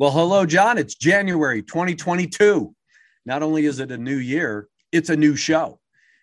Well, 0.00 0.12
hello, 0.12 0.46
John. 0.46 0.78
It's 0.78 0.94
January 0.94 1.60
2022. 1.60 2.72
Not 3.26 3.42
only 3.42 3.66
is 3.66 3.80
it 3.80 3.90
a 3.90 3.98
new 3.98 4.18
year, 4.18 4.68
it's 4.92 5.10
a 5.10 5.16
new 5.16 5.34
show. 5.34 5.80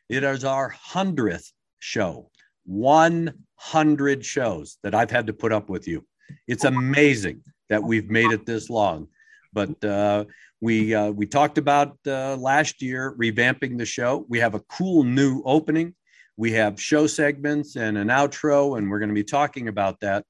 It 0.08 0.24
is 0.24 0.46
our 0.46 0.74
100th 0.94 1.52
show, 1.80 2.32
100 2.64 4.26
shows 4.26 4.78
that 4.82 4.96
I've 4.96 5.12
had 5.12 5.28
to 5.28 5.34
put 5.34 5.52
up 5.52 5.70
with 5.70 5.90
you. 5.90 6.06
It's 6.48 6.64
amazing 6.64 7.42
that 7.68 7.84
we've 7.84 8.10
made 8.10 8.32
it 8.32 8.46
this 8.46 8.70
long. 8.70 9.10
But 9.52 9.84
uh, 9.84 10.24
we 10.62 10.96
uh, 10.96 11.12
we 11.12 11.26
talked 11.26 11.58
about 11.58 11.98
uh, 12.08 12.38
last 12.38 12.82
year 12.82 13.14
revamping 13.20 13.78
the 13.78 13.86
show. 13.86 14.26
We 14.30 14.40
have 14.40 14.56
a 14.56 14.62
cool 14.62 15.04
new 15.04 15.42
opening. 15.44 15.96
We 16.38 16.54
have 16.54 16.80
show 16.80 17.08
segments 17.08 17.76
and 17.76 17.98
an 17.98 18.08
outro, 18.08 18.78
and 18.78 18.90
we're 18.90 19.00
going 19.00 19.10
to 19.10 19.16
be 19.16 19.26
talking 19.26 19.68
about 19.68 20.00
that. 20.00 20.26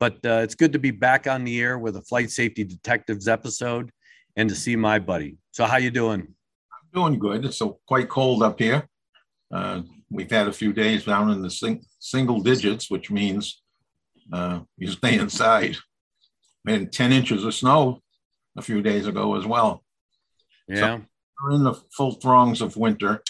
But 0.00 0.14
uh, 0.24 0.40
it's 0.42 0.54
good 0.54 0.72
to 0.72 0.78
be 0.78 0.90
back 0.90 1.26
on 1.26 1.44
the 1.44 1.60
air 1.60 1.78
with 1.78 1.96
a 1.96 2.02
flight 2.02 2.30
safety 2.30 2.64
detectives 2.64 3.28
episode 3.28 3.92
and 4.34 4.48
to 4.48 4.54
see 4.54 4.74
my 4.74 4.98
buddy. 4.98 5.36
So 5.52 5.66
how 5.66 5.76
you 5.76 5.90
doing? 5.90 6.22
I'm 6.22 6.88
doing 6.92 7.18
good. 7.18 7.44
It's 7.44 7.58
so 7.58 7.78
quite 7.86 8.08
cold 8.08 8.42
up 8.42 8.58
here. 8.58 8.88
Uh, 9.52 9.82
we've 10.10 10.30
had 10.30 10.48
a 10.48 10.52
few 10.52 10.72
days 10.72 11.04
down 11.04 11.30
in 11.30 11.42
the 11.42 11.50
sing- 11.50 11.84
single 11.98 12.40
digits, 12.40 12.90
which 12.90 13.10
means 13.10 13.62
uh, 14.32 14.60
you 14.78 14.90
stay 14.90 15.18
inside. 15.18 15.76
We 16.64 16.72
had 16.72 16.92
10 16.92 17.12
inches 17.12 17.44
of 17.44 17.54
snow 17.54 18.00
a 18.56 18.62
few 18.62 18.80
days 18.80 19.06
ago 19.06 19.36
as 19.36 19.46
well. 19.46 19.84
Yeah. 20.66 20.76
So 20.76 21.02
we're 21.42 21.56
in 21.56 21.64
the 21.64 21.74
full 21.92 22.12
throngs 22.12 22.60
of 22.60 22.76
winter, 22.76 23.22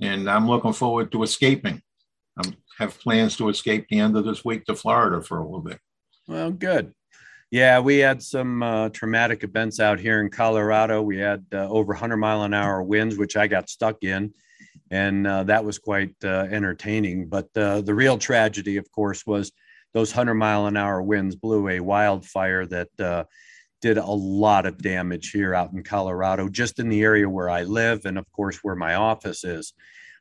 and 0.00 0.28
I'm 0.28 0.48
looking 0.48 0.72
forward 0.72 1.12
to 1.12 1.22
escaping. 1.22 1.82
Have 2.80 2.98
plans 2.98 3.36
to 3.36 3.50
escape 3.50 3.86
the 3.90 3.98
end 3.98 4.16
of 4.16 4.24
this 4.24 4.42
week 4.42 4.64
to 4.64 4.74
Florida 4.74 5.20
for 5.20 5.38
a 5.38 5.44
little 5.44 5.60
bit. 5.60 5.78
Well, 6.26 6.50
good. 6.50 6.94
Yeah, 7.50 7.80
we 7.80 7.98
had 7.98 8.22
some 8.22 8.62
uh, 8.62 8.88
traumatic 8.88 9.44
events 9.44 9.80
out 9.80 10.00
here 10.00 10.22
in 10.22 10.30
Colorado. 10.30 11.02
We 11.02 11.18
had 11.18 11.44
uh, 11.52 11.68
over 11.68 11.92
100 11.92 12.16
mile 12.16 12.44
an 12.44 12.54
hour 12.54 12.82
winds, 12.82 13.18
which 13.18 13.36
I 13.36 13.48
got 13.48 13.68
stuck 13.68 14.02
in, 14.02 14.32
and 14.90 15.26
uh, 15.26 15.44
that 15.44 15.62
was 15.62 15.78
quite 15.78 16.14
uh, 16.24 16.46
entertaining. 16.50 17.28
But 17.28 17.48
uh, 17.54 17.82
the 17.82 17.94
real 17.94 18.16
tragedy, 18.16 18.78
of 18.78 18.90
course, 18.92 19.26
was 19.26 19.52
those 19.92 20.12
100 20.12 20.32
mile 20.34 20.66
an 20.66 20.78
hour 20.78 21.02
winds 21.02 21.36
blew 21.36 21.68
a 21.68 21.80
wildfire 21.80 22.64
that 22.64 23.00
uh, 23.00 23.24
did 23.82 23.98
a 23.98 24.06
lot 24.06 24.64
of 24.64 24.78
damage 24.78 25.32
here 25.32 25.54
out 25.54 25.72
in 25.74 25.82
Colorado, 25.82 26.48
just 26.48 26.78
in 26.78 26.88
the 26.88 27.02
area 27.02 27.28
where 27.28 27.50
I 27.50 27.64
live, 27.64 28.06
and 28.06 28.16
of 28.16 28.30
course, 28.32 28.58
where 28.62 28.76
my 28.76 28.94
office 28.94 29.44
is. 29.44 29.74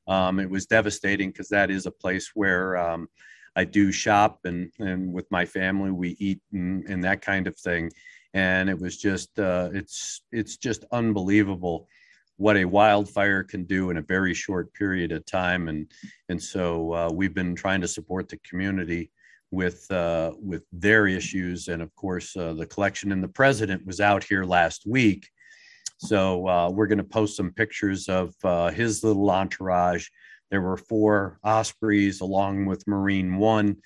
Um, 0.09 0.39
it 0.39 0.49
was 0.49 0.65
devastating 0.65 1.29
because 1.29 1.49
that 1.49 1.69
is 1.71 1.85
a 1.85 1.91
place 1.91 2.31
where 2.33 2.75
um, 2.77 3.07
I 3.55 3.63
do 3.63 3.91
shop 3.91 4.39
and, 4.43 4.71
and 4.79 5.13
with 5.13 5.29
my 5.31 5.45
family, 5.45 5.91
we 5.91 6.17
eat 6.19 6.41
and, 6.51 6.83
and 6.89 7.03
that 7.03 7.21
kind 7.21 7.47
of 7.47 7.55
thing. 7.57 7.91
And 8.33 8.69
it 8.69 8.79
was 8.79 8.97
just, 8.97 9.39
uh, 9.39 9.69
it's, 9.71 10.21
it's 10.31 10.57
just 10.57 10.83
unbelievable 10.91 11.87
what 12.37 12.57
a 12.57 12.65
wildfire 12.65 13.43
can 13.43 13.63
do 13.65 13.89
in 13.89 13.97
a 13.97 14.01
very 14.01 14.33
short 14.33 14.73
period 14.73 15.11
of 15.11 15.25
time. 15.25 15.69
And, 15.69 15.91
and 16.29 16.41
so 16.41 16.93
uh, 16.93 17.09
we've 17.11 17.33
been 17.33 17.55
trying 17.55 17.81
to 17.81 17.87
support 17.87 18.29
the 18.29 18.37
community 18.49 19.11
with 19.51 19.89
uh, 19.91 20.31
with 20.39 20.63
their 20.71 21.07
issues, 21.07 21.69
and 21.69 21.81
of 21.81 21.93
course, 21.95 22.35
uh, 22.37 22.53
the 22.53 22.65
collection 22.65 23.11
and 23.11 23.23
the 23.23 23.27
president 23.27 23.85
was 23.85 23.99
out 23.99 24.23
here 24.23 24.43
last 24.43 24.85
week, 24.85 25.29
so 25.99 26.47
uh, 26.47 26.69
we're 26.69 26.87
going 26.87 26.97
to 26.97 27.03
post 27.03 27.35
some 27.35 27.51
pictures 27.51 28.07
of 28.07 28.33
uh, 28.43 28.71
his 28.71 29.03
little 29.03 29.29
entourage. 29.29 30.07
There 30.49 30.61
were 30.61 30.77
four 30.77 31.39
Ospreys 31.43 32.21
along 32.21 32.65
with 32.65 32.87
Marine 32.87 33.35
One, 33.35 33.77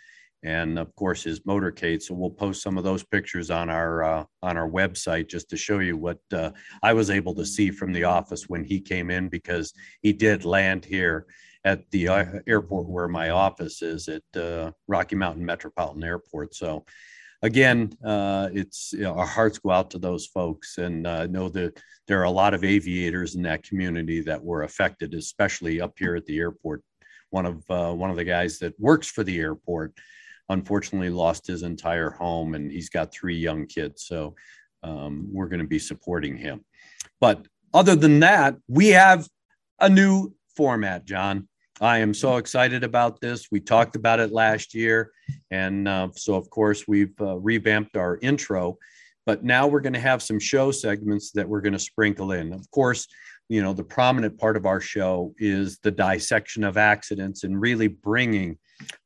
and 0.43 0.77
of 0.77 0.95
course 0.95 1.23
his 1.23 1.39
motorcade. 1.41 2.03
So 2.03 2.13
we'll 2.13 2.29
post 2.29 2.61
some 2.61 2.77
of 2.77 2.83
those 2.83 3.03
pictures 3.03 3.49
on 3.49 3.69
our 3.69 4.03
uh, 4.03 4.25
on 4.43 4.57
our 4.57 4.69
website 4.69 5.27
just 5.27 5.49
to 5.49 5.57
show 5.57 5.79
you 5.79 5.97
what 5.97 6.19
uh, 6.31 6.51
I 6.83 6.93
was 6.93 7.09
able 7.09 7.33
to 7.35 7.45
see 7.45 7.71
from 7.71 7.91
the 7.91 8.03
office 8.03 8.47
when 8.47 8.63
he 8.63 8.79
came 8.79 9.09
in 9.09 9.27
because 9.27 9.73
he 10.03 10.13
did 10.13 10.45
land 10.45 10.85
here 10.85 11.25
at 11.65 11.89
the 11.89 12.09
uh, 12.09 12.25
airport 12.45 12.87
where 12.89 13.07
my 13.07 13.29
office 13.31 13.81
is 13.81 14.07
at 14.07 14.39
uh, 14.39 14.71
Rocky 14.87 15.15
Mountain 15.15 15.45
Metropolitan 15.45 16.03
Airport. 16.03 16.53
So, 16.53 16.85
again, 17.43 17.95
uh, 18.03 18.49
it's 18.53 18.93
you 18.93 19.01
know, 19.01 19.13
our 19.13 19.27
hearts 19.27 19.59
go 19.59 19.69
out 19.69 19.91
to 19.91 19.99
those 19.99 20.25
folks, 20.25 20.79
and 20.79 21.05
uh, 21.05 21.27
know 21.27 21.49
that 21.49 21.79
there 22.07 22.19
are 22.19 22.25
a 22.25 22.31
lot 22.31 22.53
of 22.53 22.63
aviators 22.63 23.35
in 23.35 23.43
that 23.43 23.63
community 23.63 24.21
that 24.21 24.43
were 24.43 24.63
affected, 24.63 25.13
especially 25.13 25.79
up 25.79 25.93
here 25.99 26.15
at 26.15 26.25
the 26.25 26.39
airport. 26.39 26.81
One 27.29 27.45
of 27.45 27.63
uh, 27.69 27.93
one 27.93 28.09
of 28.09 28.15
the 28.15 28.23
guys 28.23 28.57
that 28.59 28.79
works 28.79 29.07
for 29.07 29.23
the 29.23 29.39
airport, 29.39 29.93
unfortunately, 30.49 31.09
lost 31.09 31.45
his 31.45 31.61
entire 31.61 32.09
home, 32.09 32.55
and 32.55 32.71
he's 32.71 32.89
got 32.89 33.13
three 33.13 33.37
young 33.37 33.67
kids. 33.67 34.05
So, 34.07 34.35
um, 34.81 35.27
we're 35.31 35.49
going 35.49 35.61
to 35.61 35.67
be 35.67 35.79
supporting 35.79 36.37
him. 36.37 36.65
But 37.19 37.45
other 37.73 37.95
than 37.95 38.19
that, 38.21 38.55
we 38.67 38.89
have 38.89 39.27
a 39.79 39.89
new 39.89 40.33
format, 40.55 41.05
John. 41.05 41.47
I 41.81 41.97
am 41.99 42.13
so 42.13 42.37
excited 42.37 42.83
about 42.83 43.19
this. 43.19 43.47
We 43.51 43.59
talked 43.59 43.95
about 43.95 44.19
it 44.19 44.31
last 44.31 44.75
year. 44.75 45.11
And 45.49 45.87
uh, 45.87 46.09
so, 46.15 46.35
of 46.35 46.49
course, 46.49 46.87
we've 46.87 47.19
uh, 47.19 47.37
revamped 47.39 47.97
our 47.97 48.19
intro, 48.21 48.77
but 49.25 49.43
now 49.43 49.67
we're 49.67 49.81
going 49.81 49.93
to 49.93 49.99
have 49.99 50.21
some 50.21 50.39
show 50.39 50.71
segments 50.71 51.31
that 51.31 51.47
we're 51.47 51.61
going 51.61 51.73
to 51.73 51.79
sprinkle 51.79 52.31
in. 52.31 52.53
Of 52.53 52.69
course, 52.69 53.07
you 53.49 53.61
know, 53.61 53.73
the 53.73 53.83
prominent 53.83 54.37
part 54.37 54.55
of 54.55 54.65
our 54.65 54.79
show 54.79 55.33
is 55.37 55.79
the 55.79 55.91
dissection 55.91 56.63
of 56.63 56.77
accidents 56.77 57.43
and 57.43 57.59
really 57.59 57.87
bringing 57.87 58.57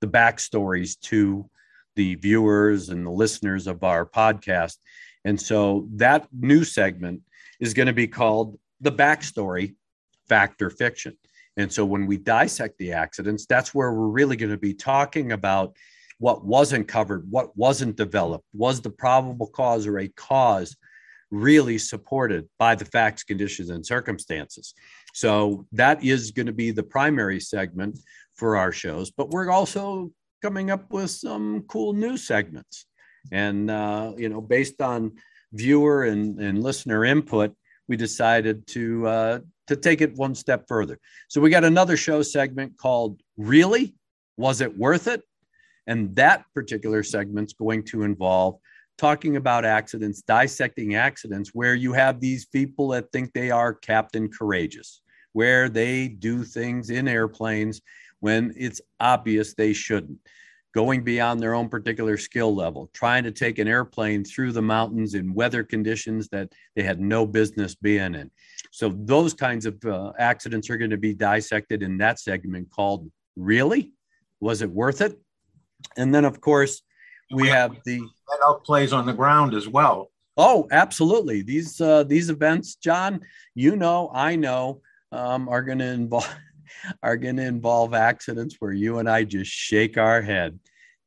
the 0.01 0.07
backstories 0.07 0.99
to 1.01 1.49
the 1.95 2.15
viewers 2.15 2.89
and 2.89 3.05
the 3.05 3.11
listeners 3.11 3.67
of 3.67 3.83
our 3.83 4.05
podcast. 4.05 4.77
And 5.25 5.39
so 5.39 5.87
that 5.95 6.27
new 6.31 6.63
segment 6.63 7.21
is 7.59 7.73
going 7.73 7.87
to 7.87 7.93
be 7.93 8.07
called 8.07 8.59
The 8.81 8.91
Backstory 8.91 9.75
Factor 10.27 10.69
Fiction. 10.69 11.17
And 11.57 11.71
so 11.71 11.85
when 11.85 12.05
we 12.05 12.17
dissect 12.17 12.77
the 12.77 12.93
accidents, 12.93 13.45
that's 13.45 13.73
where 13.73 13.91
we're 13.91 14.07
really 14.07 14.35
going 14.35 14.51
to 14.51 14.57
be 14.57 14.73
talking 14.73 15.31
about 15.31 15.75
what 16.19 16.45
wasn't 16.45 16.87
covered, 16.87 17.29
what 17.29 17.55
wasn't 17.57 17.95
developed, 17.95 18.45
was 18.53 18.81
the 18.81 18.89
probable 18.89 19.47
cause 19.47 19.85
or 19.85 19.99
a 19.99 20.07
cause 20.09 20.75
really 21.29 21.77
supported 21.77 22.47
by 22.57 22.75
the 22.75 22.85
facts, 22.85 23.23
conditions, 23.23 23.69
and 23.69 23.85
circumstances. 23.85 24.73
So 25.13 25.65
that 25.73 26.03
is 26.03 26.31
going 26.31 26.45
to 26.45 26.53
be 26.53 26.71
the 26.71 26.83
primary 26.83 27.39
segment 27.39 27.99
for 28.35 28.55
our 28.55 28.71
shows, 28.71 29.11
but 29.11 29.29
we're 29.29 29.51
also 29.51 30.11
coming 30.41 30.69
up 30.69 30.91
with 30.91 31.09
some 31.09 31.63
cool 31.67 31.93
new 31.93 32.17
segments. 32.17 32.85
And, 33.31 33.69
uh, 33.69 34.13
you 34.15 34.29
know, 34.29 34.41
based 34.41 34.79
on 34.81 35.13
viewer 35.51 36.05
and, 36.05 36.39
and 36.39 36.63
listener 36.63 37.03
input, 37.03 37.55
we 37.87 37.95
decided 37.95 38.65
to 38.67 39.07
uh, 39.07 39.39
to 39.67 39.75
take 39.75 40.01
it 40.01 40.15
one 40.15 40.35
step 40.35 40.65
further. 40.67 40.99
So 41.27 41.41
we 41.41 41.49
got 41.49 41.63
another 41.63 41.97
show 41.97 42.21
segment 42.21 42.77
called 42.77 43.21
"Really 43.37 43.95
Was 44.37 44.61
It 44.61 44.77
Worth 44.77 45.07
It?" 45.07 45.21
and 45.87 46.15
that 46.15 46.43
particular 46.53 47.03
segment's 47.03 47.53
going 47.53 47.83
to 47.85 48.03
involve 48.03 48.59
talking 48.97 49.35
about 49.35 49.63
accidents, 49.63 50.21
dissecting 50.23 50.95
accidents, 50.95 51.51
where 51.53 51.75
you 51.75 51.93
have 51.93 52.19
these 52.19 52.45
people 52.45 52.89
that 52.89 53.11
think 53.11 53.31
they 53.31 53.51
are 53.51 53.73
Captain 53.73 54.27
Courageous, 54.27 55.01
where 55.33 55.69
they 55.69 56.07
do 56.07 56.43
things 56.43 56.89
in 56.89 57.07
airplanes 57.07 57.81
when 58.19 58.53
it's 58.57 58.81
obvious 58.99 59.53
they 59.53 59.73
shouldn't 59.73 60.17
going 60.73 61.03
beyond 61.03 61.39
their 61.39 61.53
own 61.53 61.69
particular 61.69 62.17
skill 62.17 62.53
level, 62.53 62.89
trying 62.93 63.23
to 63.23 63.31
take 63.31 63.59
an 63.59 63.67
airplane 63.67 64.23
through 64.23 64.51
the 64.51 64.61
mountains 64.61 65.13
in 65.13 65.33
weather 65.33 65.63
conditions 65.63 66.27
that 66.29 66.51
they 66.75 66.83
had 66.83 66.99
no 66.99 67.25
business 67.25 67.75
being 67.75 68.15
in. 68.15 68.29
So, 68.71 68.89
those 68.89 69.33
kinds 69.33 69.65
of 69.65 69.83
uh, 69.85 70.11
accidents 70.19 70.69
are 70.69 70.77
going 70.77 70.91
to 70.91 70.97
be 70.97 71.13
dissected 71.13 71.81
in 71.81 71.97
that 71.97 72.19
segment 72.19 72.69
called 72.69 73.09
Really? 73.35 73.93
Was 74.39 74.61
it 74.61 74.69
worth 74.69 75.01
it? 75.01 75.19
And 75.97 76.13
then, 76.13 76.25
of 76.25 76.41
course, 76.41 76.81
we 77.31 77.47
have 77.47 77.77
the 77.85 77.99
that 77.99 78.59
plays 78.63 78.93
on 78.93 79.05
the 79.05 79.13
ground 79.13 79.53
as 79.53 79.67
well. 79.67 80.11
Oh, 80.37 80.67
absolutely. 80.71 81.41
These 81.41 81.81
uh, 81.81 82.03
these 82.03 82.29
events, 82.29 82.75
John, 82.75 83.21
you 83.55 83.75
know, 83.75 84.11
I 84.13 84.35
know, 84.35 84.81
um, 85.11 85.49
are 85.49 85.63
going 85.63 85.79
to 85.79 85.85
involve 85.85 86.29
are 87.03 87.17
going 87.17 87.37
to 87.37 87.45
involve 87.45 87.93
accidents 87.93 88.55
where 88.59 88.73
you 88.73 88.99
and 88.99 89.09
I 89.09 89.23
just 89.23 89.51
shake 89.51 89.97
our 89.97 90.21
head. 90.21 90.59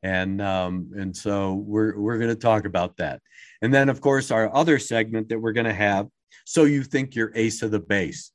And 0.03 0.41
um, 0.41 0.91
and 0.97 1.15
so 1.15 1.55
we're 1.55 1.99
we're 1.99 2.19
going 2.19 2.31
to 2.31 2.35
talk 2.35 2.65
about 2.65 2.97
that. 2.97 3.21
And 3.61 3.73
then 3.73 3.89
of 3.89 4.01
course 4.01 4.31
our 4.31 4.55
other 4.55 4.79
segment 4.79 5.29
that 5.29 5.39
we're 5.39 5.53
going 5.53 5.67
to 5.67 5.75
have 5.75 6.09
so 6.45 6.65
you 6.65 6.83
think 6.83 7.15
you're 7.15 7.33
ace 7.35 7.63
of 7.63 7.71
the 7.71 7.79
base. 7.79 8.33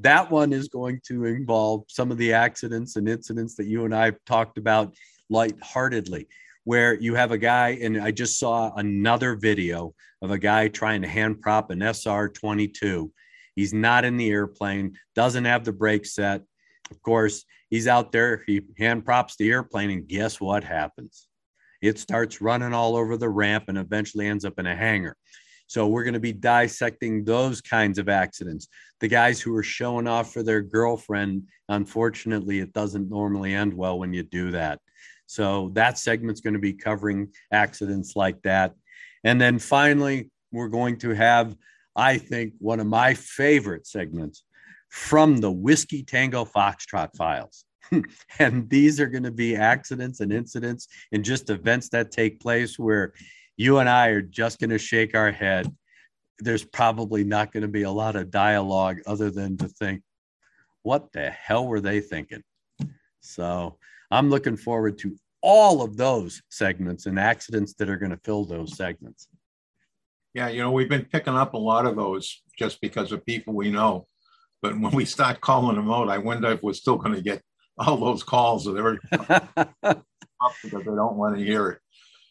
That 0.00 0.30
one 0.30 0.52
is 0.52 0.68
going 0.68 1.00
to 1.06 1.24
involve 1.24 1.84
some 1.88 2.10
of 2.10 2.18
the 2.18 2.32
accidents 2.32 2.96
and 2.96 3.08
incidents 3.08 3.54
that 3.56 3.66
you 3.66 3.84
and 3.84 3.94
I 3.94 4.06
have 4.06 4.18
talked 4.26 4.58
about 4.58 4.94
lightheartedly, 5.30 6.28
where 6.64 6.94
you 6.94 7.14
have 7.14 7.30
a 7.30 7.38
guy, 7.38 7.78
and 7.80 8.00
I 8.00 8.10
just 8.10 8.38
saw 8.38 8.74
another 8.74 9.34
video 9.34 9.94
of 10.20 10.30
a 10.30 10.38
guy 10.38 10.68
trying 10.68 11.02
to 11.02 11.08
hand 11.08 11.40
prop 11.40 11.70
an 11.70 11.80
SR 11.82 12.28
22 12.28 13.10
He's 13.54 13.74
not 13.74 14.04
in 14.04 14.16
the 14.16 14.30
airplane, 14.30 14.96
doesn't 15.14 15.44
have 15.44 15.64
the 15.64 15.72
brake 15.72 16.06
set. 16.06 16.42
Of 16.90 17.02
course, 17.02 17.44
he's 17.70 17.86
out 17.86 18.12
there, 18.12 18.42
he 18.46 18.62
hand 18.78 19.04
props 19.04 19.36
the 19.36 19.50
airplane, 19.50 19.90
and 19.90 20.08
guess 20.08 20.40
what 20.40 20.64
happens? 20.64 21.28
It 21.80 21.98
starts 21.98 22.40
running 22.40 22.72
all 22.72 22.96
over 22.96 23.16
the 23.16 23.28
ramp 23.28 23.64
and 23.68 23.76
eventually 23.76 24.26
ends 24.26 24.44
up 24.44 24.58
in 24.58 24.66
a 24.66 24.76
hangar. 24.76 25.16
So 25.66 25.86
we're 25.86 26.04
going 26.04 26.14
to 26.14 26.20
be 26.20 26.34
dissecting 26.34 27.24
those 27.24 27.60
kinds 27.62 27.98
of 27.98 28.08
accidents. 28.08 28.68
The 29.00 29.08
guys 29.08 29.40
who 29.40 29.56
are 29.56 29.62
showing 29.62 30.06
off 30.06 30.32
for 30.32 30.42
their 30.42 30.60
girlfriend, 30.60 31.44
unfortunately, 31.68 32.60
it 32.60 32.74
doesn't 32.74 33.08
normally 33.08 33.54
end 33.54 33.72
well 33.72 33.98
when 33.98 34.12
you 34.12 34.22
do 34.22 34.50
that. 34.50 34.80
So 35.26 35.70
that 35.72 35.98
segment's 35.98 36.42
going 36.42 36.52
to 36.52 36.60
be 36.60 36.74
covering 36.74 37.32
accidents 37.52 38.16
like 38.16 38.42
that. 38.42 38.74
And 39.24 39.40
then 39.40 39.58
finally, 39.58 40.30
we're 40.52 40.68
going 40.68 40.98
to 40.98 41.14
have 41.14 41.56
I 41.94 42.18
think, 42.18 42.54
one 42.58 42.80
of 42.80 42.86
my 42.86 43.14
favorite 43.14 43.86
segments 43.86 44.44
from 44.88 45.38
the 45.38 45.50
Whiskey 45.50 46.02
Tango 46.02 46.44
Foxtrot 46.44 47.16
files. 47.16 47.64
and 48.38 48.68
these 48.68 49.00
are 49.00 49.06
going 49.06 49.22
to 49.22 49.30
be 49.30 49.56
accidents 49.56 50.20
and 50.20 50.32
incidents 50.32 50.88
and 51.12 51.24
just 51.24 51.50
events 51.50 51.88
that 51.90 52.10
take 52.10 52.40
place 52.40 52.78
where 52.78 53.12
you 53.56 53.78
and 53.78 53.88
I 53.88 54.08
are 54.08 54.22
just 54.22 54.60
going 54.60 54.70
to 54.70 54.78
shake 54.78 55.14
our 55.14 55.30
head. 55.30 55.74
There's 56.38 56.64
probably 56.64 57.24
not 57.24 57.52
going 57.52 57.62
to 57.62 57.68
be 57.68 57.82
a 57.82 57.90
lot 57.90 58.16
of 58.16 58.30
dialogue 58.30 59.00
other 59.06 59.30
than 59.30 59.56
to 59.58 59.68
think, 59.68 60.02
what 60.82 61.12
the 61.12 61.30
hell 61.30 61.66
were 61.66 61.80
they 61.80 62.00
thinking? 62.00 62.42
So 63.20 63.78
I'm 64.10 64.30
looking 64.30 64.56
forward 64.56 64.98
to 64.98 65.16
all 65.40 65.82
of 65.82 65.96
those 65.96 66.42
segments 66.50 67.06
and 67.06 67.18
accidents 67.18 67.74
that 67.74 67.88
are 67.88 67.96
going 67.96 68.10
to 68.10 68.20
fill 68.24 68.44
those 68.44 68.76
segments. 68.76 69.28
Yeah, 70.34 70.48
you 70.48 70.60
know, 70.60 70.70
we've 70.70 70.88
been 70.88 71.04
picking 71.04 71.34
up 71.34 71.54
a 71.54 71.58
lot 71.58 71.86
of 71.86 71.96
those 71.96 72.42
just 72.58 72.80
because 72.80 73.12
of 73.12 73.26
people 73.26 73.54
we 73.54 73.70
know. 73.70 74.06
But 74.62 74.78
when 74.78 74.92
we 74.92 75.04
start 75.04 75.40
calling 75.40 75.76
them 75.76 75.90
out, 75.90 76.08
I 76.08 76.18
wonder 76.18 76.50
if 76.52 76.62
we're 76.62 76.72
still 76.72 76.96
going 76.96 77.14
to 77.14 77.20
get 77.20 77.42
all 77.78 77.96
those 77.96 78.22
calls 78.22 78.64
that 78.64 78.78
are 78.78 78.98
because 80.62 80.84
they 80.84 80.84
don't 80.84 81.16
want 81.16 81.36
to 81.36 81.44
hear 81.44 81.70
it. 81.70 81.78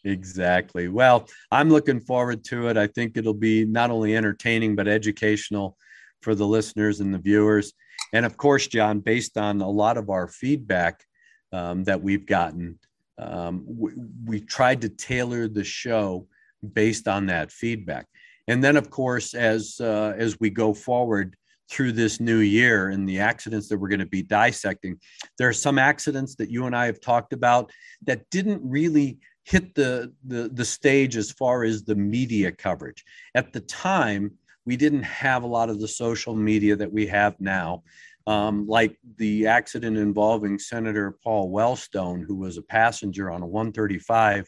Exactly. 0.03 0.87
Well, 0.87 1.27
I'm 1.51 1.69
looking 1.69 1.99
forward 1.99 2.43
to 2.45 2.69
it. 2.69 2.77
I 2.77 2.87
think 2.87 3.17
it'll 3.17 3.33
be 3.33 3.65
not 3.65 3.91
only 3.91 4.15
entertaining, 4.15 4.75
but 4.75 4.87
educational 4.87 5.77
for 6.21 6.33
the 6.33 6.47
listeners 6.47 7.01
and 7.01 7.13
the 7.13 7.19
viewers. 7.19 7.73
And 8.13 8.25
of 8.25 8.35
course, 8.37 8.67
John, 8.67 8.99
based 8.99 9.37
on 9.37 9.61
a 9.61 9.69
lot 9.69 9.97
of 9.97 10.09
our 10.09 10.27
feedback 10.27 11.03
um, 11.51 11.83
that 11.83 12.01
we've 12.01 12.25
gotten, 12.25 12.79
um, 13.19 13.63
we, 13.67 13.91
we 14.25 14.39
tried 14.39 14.81
to 14.81 14.89
tailor 14.89 15.47
the 15.47 15.63
show 15.63 16.27
based 16.73 17.07
on 17.07 17.27
that 17.27 17.51
feedback. 17.51 18.07
And 18.47 18.63
then, 18.63 18.75
of 18.75 18.89
course, 18.89 19.33
as 19.33 19.79
uh, 19.79 20.13
as 20.17 20.39
we 20.39 20.49
go 20.49 20.73
forward 20.73 21.35
through 21.69 21.93
this 21.93 22.19
new 22.19 22.39
year 22.39 22.89
and 22.89 23.07
the 23.07 23.19
accidents 23.19 23.69
that 23.69 23.77
we're 23.77 23.87
going 23.87 23.99
to 23.99 24.05
be 24.05 24.23
dissecting, 24.23 24.99
there 25.37 25.47
are 25.47 25.53
some 25.53 25.79
accidents 25.79 26.35
that 26.35 26.49
you 26.49 26.65
and 26.65 26.75
I 26.75 26.85
have 26.87 26.99
talked 26.99 27.33
about 27.33 27.71
that 28.05 28.29
didn't 28.29 28.61
really 28.63 29.19
hit 29.43 29.73
the, 29.73 30.13
the, 30.25 30.49
the 30.53 30.65
stage 30.65 31.15
as 31.15 31.31
far 31.31 31.63
as 31.63 31.83
the 31.83 31.95
media 31.95 32.51
coverage. 32.51 33.03
At 33.35 33.53
the 33.53 33.61
time, 33.61 34.31
we 34.65 34.75
didn't 34.75 35.03
have 35.03 35.43
a 35.43 35.47
lot 35.47 35.69
of 35.69 35.79
the 35.79 35.87
social 35.87 36.35
media 36.35 36.75
that 36.75 36.91
we 36.91 37.07
have 37.07 37.39
now. 37.39 37.83
Um, 38.27 38.67
like 38.67 38.97
the 39.17 39.47
accident 39.47 39.97
involving 39.97 40.59
Senator 40.59 41.17
Paul 41.23 41.51
Wellstone, 41.51 42.23
who 42.23 42.35
was 42.35 42.57
a 42.57 42.61
passenger 42.61 43.31
on 43.31 43.41
a 43.41 43.47
135 43.47 44.47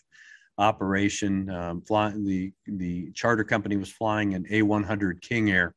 operation. 0.57 1.49
Um, 1.49 1.81
flying 1.81 2.25
the 2.25 2.51
the 2.67 3.11
charter 3.11 3.43
company 3.43 3.77
was 3.77 3.91
flying 3.91 4.33
an 4.33 4.45
A100 4.51 5.21
King 5.21 5.51
Air, 5.51 5.75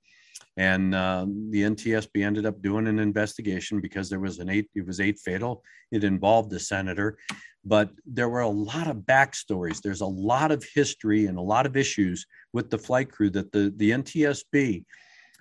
and 0.57 0.95
uh, 0.95 1.27
the 1.51 1.63
NTSB 1.63 2.25
ended 2.25 2.47
up 2.47 2.63
doing 2.63 2.87
an 2.87 2.99
investigation 2.99 3.81
because 3.81 4.09
there 4.09 4.21
was 4.21 4.39
an 4.39 4.49
eight. 4.49 4.69
It 4.75 4.87
was 4.87 5.01
eight 5.01 5.19
fatal. 5.19 5.63
It 5.93 6.05
involved 6.05 6.51
the 6.51 6.61
senator, 6.61 7.19
but 7.65 7.91
there 8.05 8.29
were 8.29 8.41
a 8.41 8.49
lot 8.49 8.89
of 8.89 8.99
backstories. 8.99 9.81
There's 9.81 10.01
a 10.01 10.07
lot 10.07 10.51
of 10.51 10.65
history 10.75 11.27
and 11.27 11.39
a 11.39 11.43
lot 11.43 11.67
of 11.67 11.77
issues 11.77 12.27
with 12.53 12.71
the 12.71 12.79
flight 12.79 13.11
crew 13.11 13.31
that 13.31 13.53
the 13.53 13.73
the 13.77 13.91
NTSB 13.91 14.85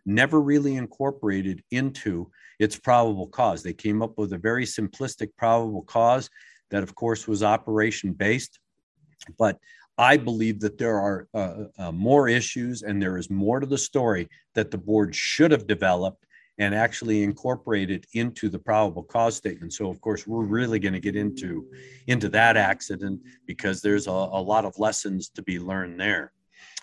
never 0.05 0.39
really 0.39 0.75
incorporated 0.75 1.63
into 1.71 2.29
its 2.59 2.77
probable 2.77 3.27
cause. 3.27 3.63
They 3.63 3.73
came 3.73 4.01
up 4.01 4.17
with 4.17 4.33
a 4.33 4.37
very 4.37 4.65
simplistic 4.65 5.29
probable 5.37 5.81
cause 5.81 6.29
that, 6.71 6.83
of 6.83 6.95
course, 6.95 7.27
was 7.27 7.43
operation 7.43 8.13
based 8.13 8.59
but 9.37 9.59
I 9.97 10.17
believe 10.17 10.59
that 10.59 10.77
there 10.77 10.99
are 10.99 11.27
uh, 11.33 11.65
uh, 11.77 11.91
more 11.91 12.27
issues 12.27 12.81
and 12.83 13.01
there 13.01 13.17
is 13.17 13.29
more 13.29 13.59
to 13.59 13.65
the 13.65 13.77
story 13.77 14.29
that 14.53 14.71
the 14.71 14.77
board 14.77 15.15
should 15.15 15.51
have 15.51 15.67
developed 15.67 16.25
and 16.57 16.73
actually 16.73 17.23
incorporated 17.23 18.05
into 18.13 18.49
the 18.49 18.59
probable 18.59 19.03
cause 19.03 19.35
statement. 19.35 19.73
So, 19.73 19.89
of 19.89 19.99
course, 20.01 20.25
we're 20.25 20.45
really 20.45 20.79
going 20.79 20.93
to 20.93 20.99
get 20.99 21.15
into 21.15 21.67
into 22.07 22.29
that 22.29 22.55
accident 22.55 23.21
because 23.45 23.81
there's 23.81 24.07
a, 24.07 24.11
a, 24.11 24.41
lot 24.41 24.65
of 24.65 24.77
lessons 24.79 25.29
to 25.29 25.41
be 25.41 25.59
learned 25.59 25.99
there. 25.99 26.31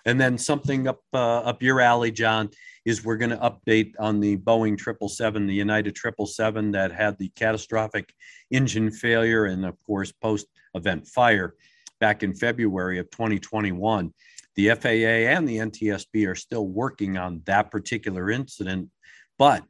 And 0.05 0.21
then 0.21 0.37
something 0.37 0.89
up 0.89 1.01
uh, 1.15 1.41
up 1.41 1.63
your 1.63 1.81
alley, 1.81 2.11
John, 2.11 2.51
is 2.85 3.05
we're 3.05 3.17
going 3.17 3.31
to 3.31 3.37
update 3.37 3.93
on 3.99 4.21
the 4.21 4.37
Boeing 4.37 4.79
777, 4.79 5.47
the 5.47 5.55
United 5.55 5.97
777 5.97 6.73
that 6.73 6.93
had 6.93 7.17
the 7.19 7.31
catastrophic 7.31 8.13
engine 8.51 8.91
failure 8.91 9.47
and, 9.47 9.65
of 9.65 9.77
course, 9.87 10.13
post 10.13 10.47
event 10.75 11.07
fire 11.07 11.55
back 12.03 12.25
in 12.25 12.35
February 12.35 12.99
of 12.99 13.09
2021. 13.13 14.13
The 14.57 14.71
FAA 14.71 15.31
and 15.31 15.49
the 15.49 15.59
NTSB 15.59 16.29
are 16.29 16.35
still 16.35 16.67
working 16.67 17.17
on 17.17 17.43
that 17.45 17.71
particular 17.71 18.29
incident. 18.29 18.91
But 19.39 19.63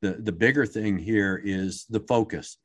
the, 0.00 0.12
the 0.12 0.30
bigger 0.30 0.64
thing 0.64 0.96
here 0.96 1.42
is 1.44 1.84
the 1.90 2.04
focus 2.06 2.56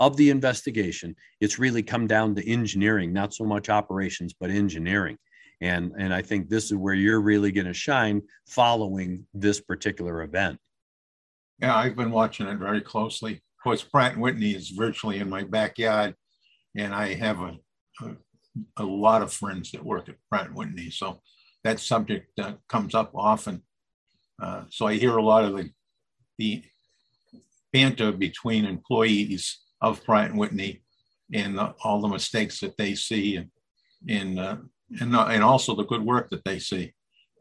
of 0.00 0.16
the 0.16 0.30
investigation. 0.30 1.16
It's 1.38 1.58
really 1.58 1.82
come 1.82 2.06
down 2.06 2.34
to 2.34 2.50
engineering, 2.50 3.12
not 3.12 3.34
so 3.34 3.44
much 3.44 3.68
operations, 3.68 4.32
but 4.40 4.48
engineering. 4.48 5.18
And, 5.60 5.92
and 5.98 6.14
I 6.14 6.22
think 6.22 6.48
this 6.48 6.64
is 6.66 6.76
where 6.76 6.94
you're 6.94 7.20
really 7.20 7.52
going 7.52 7.66
to 7.66 7.74
shine 7.74 8.22
following 8.48 9.26
this 9.34 9.60
particular 9.60 10.22
event. 10.22 10.58
Yeah, 11.60 11.76
I've 11.76 11.96
been 11.96 12.10
watching 12.10 12.46
it 12.46 12.56
very 12.56 12.80
closely. 12.80 13.34
Of 13.34 13.62
course, 13.62 13.82
Pratt 13.82 14.16
Whitney 14.16 14.52
is 14.52 14.70
virtually 14.70 15.18
in 15.18 15.28
my 15.28 15.44
backyard, 15.44 16.14
and 16.74 16.94
I 16.94 17.12
have 17.14 17.40
a, 17.40 17.58
a 18.02 18.16
a 18.76 18.84
lot 18.84 19.22
of 19.22 19.32
friends 19.32 19.70
that 19.72 19.84
work 19.84 20.08
at 20.08 20.16
Pratt 20.30 20.52
Whitney, 20.54 20.90
so 20.90 21.20
that 21.64 21.80
subject 21.80 22.38
uh, 22.38 22.54
comes 22.68 22.94
up 22.94 23.10
often. 23.14 23.62
Uh, 24.40 24.64
so 24.70 24.86
I 24.86 24.94
hear 24.94 25.16
a 25.16 25.22
lot 25.22 25.44
of 25.44 25.56
the 25.56 25.70
the 26.38 26.62
banter 27.72 28.12
between 28.12 28.64
employees 28.64 29.58
of 29.80 30.04
Pratt 30.04 30.34
Whitney 30.34 30.82
and 31.32 31.58
the, 31.58 31.74
all 31.82 32.00
the 32.00 32.08
mistakes 32.08 32.60
that 32.60 32.76
they 32.76 32.94
see 32.94 33.36
and 33.36 33.50
and 34.08 34.38
uh, 34.38 34.56
and, 35.00 35.16
uh, 35.16 35.26
and 35.26 35.42
also 35.42 35.74
the 35.74 35.84
good 35.84 36.02
work 36.02 36.30
that 36.30 36.44
they 36.44 36.58
see 36.58 36.92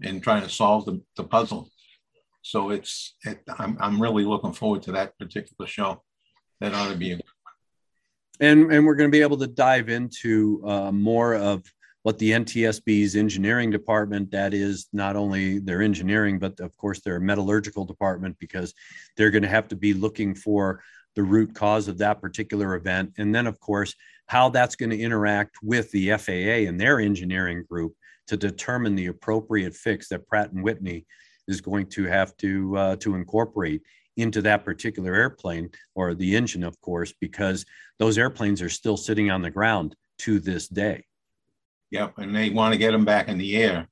in 0.02 0.20
trying 0.20 0.42
to 0.42 0.50
solve 0.50 0.86
the, 0.86 1.02
the 1.16 1.24
puzzle. 1.24 1.70
So 2.42 2.70
it's 2.72 3.16
it, 3.26 3.42
I'm 3.60 3.78
I'm 3.80 4.02
really 4.02 4.26
looking 4.26 4.54
forward 4.54 4.82
to 4.84 4.92
that 4.94 5.18
particular 5.18 5.68
show. 5.68 6.02
That 6.62 6.74
ought 6.74 6.92
to 6.92 6.98
be 6.98 7.12
a 7.12 7.20
and 8.40 8.72
and 8.72 8.86
we're 8.86 8.96
going 8.96 9.10
to 9.10 9.16
be 9.16 9.22
able 9.22 9.38
to 9.38 9.48
dive 9.48 9.90
into 9.90 10.62
uh, 10.66 10.92
more 10.92 11.36
of 11.36 11.64
what 12.04 12.20
the 12.20 12.32
NTSB's 12.32 13.16
engineering 13.16 13.72
department, 13.72 14.30
that 14.30 14.54
is 14.54 14.88
not 14.94 15.16
only 15.16 15.58
their 15.58 15.82
engineering, 15.82 16.38
but 16.38 16.60
of 16.60 16.78
course 16.78 17.00
their 17.00 17.20
metallurgical 17.20 17.84
department, 17.84 18.38
because 18.40 18.76
they're 19.18 19.32
going 19.32 19.42
to 19.42 19.50
have 19.50 19.68
to 19.70 19.76
be 19.76 19.94
looking 19.94 20.36
for 20.36 20.84
the 21.16 21.24
root 21.24 21.56
cause 21.56 21.88
of 21.88 21.98
that 21.98 22.22
particular 22.22 22.76
event. 22.76 23.12
And 23.18 23.34
then, 23.34 23.48
of 23.48 23.60
course, 23.60 23.96
how 24.28 24.50
that's 24.50 24.76
going 24.76 24.92
to 24.92 25.00
interact 25.00 25.56
with 25.64 25.90
the 25.92 26.12
FAA 26.12 26.70
and 26.70 26.80
their 26.80 27.00
engineering 27.00 27.64
group 27.68 27.94
to 28.28 28.38
determine 28.38 28.96
the 28.96 29.08
appropriate 29.08 29.74
fix 29.74 30.10
that 30.10 30.28
Pratt 30.28 30.52
and 30.52 30.64
Whitney 30.64 31.06
is 31.48 31.62
going 31.62 31.88
to 31.88 32.04
have 32.06 32.36
to 32.38 32.78
uh, 32.78 32.96
to 32.98 33.16
incorporate 33.16 33.82
into 34.18 34.42
that 34.42 34.64
particular 34.64 35.14
airplane 35.14 35.70
or 35.94 36.14
the 36.14 36.36
engine, 36.36 36.64
of 36.64 36.80
course, 36.82 37.14
because 37.20 37.66
those 38.00 38.18
airplanes 38.18 38.62
are 38.62 38.70
still 38.70 38.98
sitting 38.98 39.30
on 39.30 39.42
the 39.42 39.52
ground 39.52 39.96
to 40.20 40.40
this 40.40 40.68
day. 40.68 41.06
Yep, 41.92 42.18
and 42.18 42.36
they 42.36 42.50
want 42.50 42.74
to 42.74 42.80
get 42.80 42.92
them 42.92 43.06
back 43.06 43.28
in 43.28 43.38
the 43.38 43.58
air. 43.58 43.88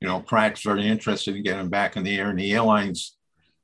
You 0.00 0.08
know, 0.08 0.20
Pratt's 0.20 0.62
very 0.62 0.86
interested 0.86 1.36
in 1.36 1.42
getting 1.42 1.60
them 1.60 1.70
back 1.70 1.96
in 1.96 2.04
the 2.04 2.18
air, 2.18 2.30
and 2.30 2.38
the 2.38 2.52
airlines 2.52 3.16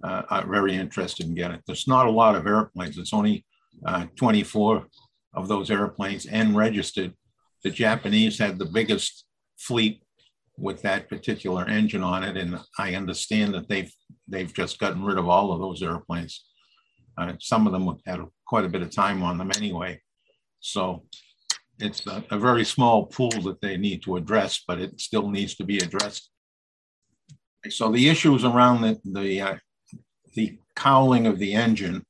uh, 0.03 0.23
are 0.29 0.47
very 0.47 0.75
interested 0.75 1.27
in 1.27 1.35
getting 1.35 1.57
it. 1.57 1.63
There's 1.67 1.89
not 1.89 2.07
a 2.07 2.11
lot 2.11 2.37
of 2.37 2.47
airplanes. 2.47 2.99
It's 2.99 3.15
only 3.15 3.45
uh, 3.85 4.07
24 4.17 4.87
of 5.35 5.49
those 5.49 5.71
airplanes 5.71 6.27
and 6.27 6.57
registered. 6.57 7.15
The 7.63 7.71
Japanese 7.71 8.39
had 8.39 8.59
the 8.59 8.67
biggest 8.67 9.25
fleet 9.59 10.03
with 10.59 10.83
that 10.83 11.09
particular 11.09 11.67
engine 11.67 12.03
on 12.03 12.23
it, 12.23 12.37
and 12.37 12.59
I 12.79 12.95
understand 12.95 13.55
that 13.55 13.69
they've 13.69 13.93
they've 14.29 14.53
just 14.53 14.79
gotten 14.79 15.05
rid 15.05 15.19
of 15.19 15.29
all 15.29 15.53
of 15.53 15.61
those 15.61 15.83
airplanes. 15.83 16.45
Uh, 17.19 17.33
some 17.41 17.67
of 17.67 17.73
them 17.73 17.97
had 18.07 18.21
quite 18.47 18.65
a 18.65 18.69
bit 18.69 18.83
of 18.83 18.91
time 18.91 19.23
on 19.23 19.39
them 19.39 19.51
anyway. 19.57 20.01
So 20.61 21.05
it's 21.79 22.07
a, 22.07 22.25
a, 22.31 22.39
very 22.39 22.65
small 22.65 23.07
pool 23.07 23.31
that 23.43 23.61
they 23.61 23.77
need 23.77 24.03
to 24.03 24.17
address, 24.17 24.63
but 24.67 24.81
it 24.81 25.01
still 25.01 25.31
needs 25.31 25.55
to 25.57 25.65
be 25.65 25.79
addressed. 25.79 26.31
So 27.71 27.91
the 27.91 28.09
issues 28.09 28.45
around 28.45 28.83
the 28.83 28.99
the, 29.05 29.41
uh, 29.41 29.57
the 30.35 30.59
cowling 30.75 31.27
of 31.27 31.39
the 31.39 31.55
engine, 31.55 32.05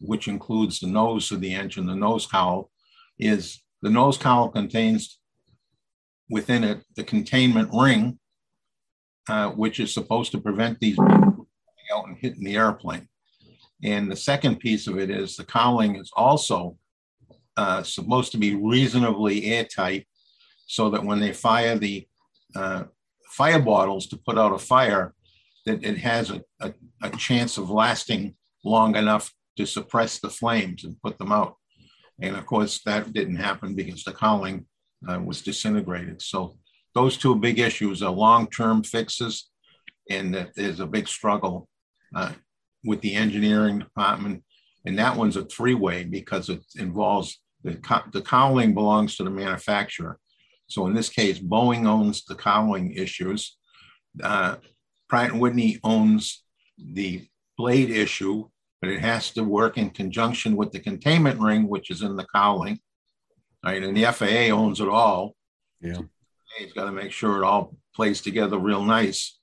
which 0.00 0.28
includes 0.28 0.80
the 0.80 0.86
nose 0.86 1.32
of 1.32 1.40
the 1.40 1.54
engine, 1.54 1.86
the 1.86 1.94
nose 1.94 2.26
cowl, 2.26 2.70
is 3.18 3.62
the 3.82 3.90
nose 3.90 4.18
cowl 4.18 4.48
contains 4.48 5.18
within 6.28 6.64
it 6.64 6.82
the 6.96 7.04
containment 7.04 7.70
ring, 7.72 8.18
uh, 9.28 9.50
which 9.50 9.80
is 9.80 9.92
supposed 9.92 10.32
to 10.32 10.40
prevent 10.40 10.80
these 10.80 10.96
people 10.96 11.08
coming 11.10 11.88
out 11.94 12.08
and 12.08 12.18
hitting 12.18 12.44
the 12.44 12.56
airplane. 12.56 13.08
And 13.82 14.10
the 14.10 14.16
second 14.16 14.58
piece 14.58 14.86
of 14.86 14.98
it 14.98 15.10
is 15.10 15.36
the 15.36 15.44
cowling 15.44 15.96
is 15.96 16.10
also 16.16 16.78
uh, 17.56 17.82
supposed 17.82 18.32
to 18.32 18.38
be 18.38 18.54
reasonably 18.54 19.46
airtight 19.46 20.06
so 20.66 20.90
that 20.90 21.04
when 21.04 21.20
they 21.20 21.32
fire 21.32 21.76
the 21.76 22.06
uh, 22.54 22.84
fire 23.30 23.60
bottles 23.60 24.06
to 24.06 24.16
put 24.16 24.38
out 24.38 24.52
a 24.52 24.58
fire, 24.58 25.14
that 25.66 25.84
it 25.84 25.98
has 25.98 26.30
a, 26.30 26.42
a, 26.60 26.72
a, 27.02 27.10
chance 27.10 27.58
of 27.58 27.70
lasting 27.70 28.34
long 28.64 28.96
enough 28.96 29.32
to 29.56 29.66
suppress 29.66 30.18
the 30.18 30.30
flames 30.30 30.84
and 30.84 31.00
put 31.02 31.18
them 31.18 31.32
out. 31.32 31.56
And 32.20 32.36
of 32.36 32.46
course, 32.46 32.80
that 32.84 33.12
didn't 33.12 33.36
happen 33.36 33.74
because 33.74 34.04
the 34.04 34.12
cowling 34.12 34.66
uh, 35.08 35.20
was 35.20 35.42
disintegrated. 35.42 36.22
So 36.22 36.56
those 36.94 37.16
two 37.16 37.34
big 37.36 37.58
issues 37.58 38.02
are 38.02 38.10
long-term 38.10 38.82
fixes, 38.84 39.50
and 40.10 40.34
that 40.34 40.50
there's 40.54 40.80
a 40.80 40.86
big 40.86 41.08
struggle 41.08 41.68
uh, 42.14 42.32
with 42.84 43.00
the 43.00 43.14
engineering 43.14 43.78
department. 43.80 44.42
And 44.84 44.98
that 44.98 45.16
one's 45.16 45.36
a 45.36 45.44
three-way 45.44 46.04
because 46.04 46.48
it 46.48 46.62
involves 46.76 47.40
the, 47.64 47.78
the 48.12 48.22
cowling 48.22 48.74
belongs 48.74 49.16
to 49.16 49.24
the 49.24 49.30
manufacturer. 49.30 50.18
So 50.68 50.86
in 50.86 50.94
this 50.94 51.08
case, 51.08 51.38
Boeing 51.38 51.86
owns 51.86 52.24
the 52.24 52.34
cowling 52.34 52.92
issues. 52.92 53.56
Uh, 54.22 54.56
Pratt 55.08 55.32
Whitney 55.32 55.78
owns 55.84 56.44
the 56.78 57.26
blade 57.56 57.90
issue, 57.90 58.48
but 58.80 58.90
it 58.90 59.00
has 59.00 59.30
to 59.32 59.42
work 59.44 59.78
in 59.78 59.90
conjunction 59.90 60.56
with 60.56 60.72
the 60.72 60.80
containment 60.80 61.40
ring, 61.40 61.68
which 61.68 61.90
is 61.90 62.02
in 62.02 62.16
the 62.16 62.26
cowling. 62.34 62.80
Right, 63.66 63.82
and 63.82 63.96
the 63.96 64.04
FAA 64.04 64.54
owns 64.54 64.80
it 64.80 64.88
all. 64.88 65.34
Yeah, 65.80 65.98
it's 66.60 66.72
got 66.72 66.84
to 66.84 66.92
make 66.92 67.10
sure 67.10 67.42
it 67.42 67.44
all 67.44 67.76
plays 67.94 68.20
together 68.20 68.58
real 68.58 68.84
nice. 68.84 69.38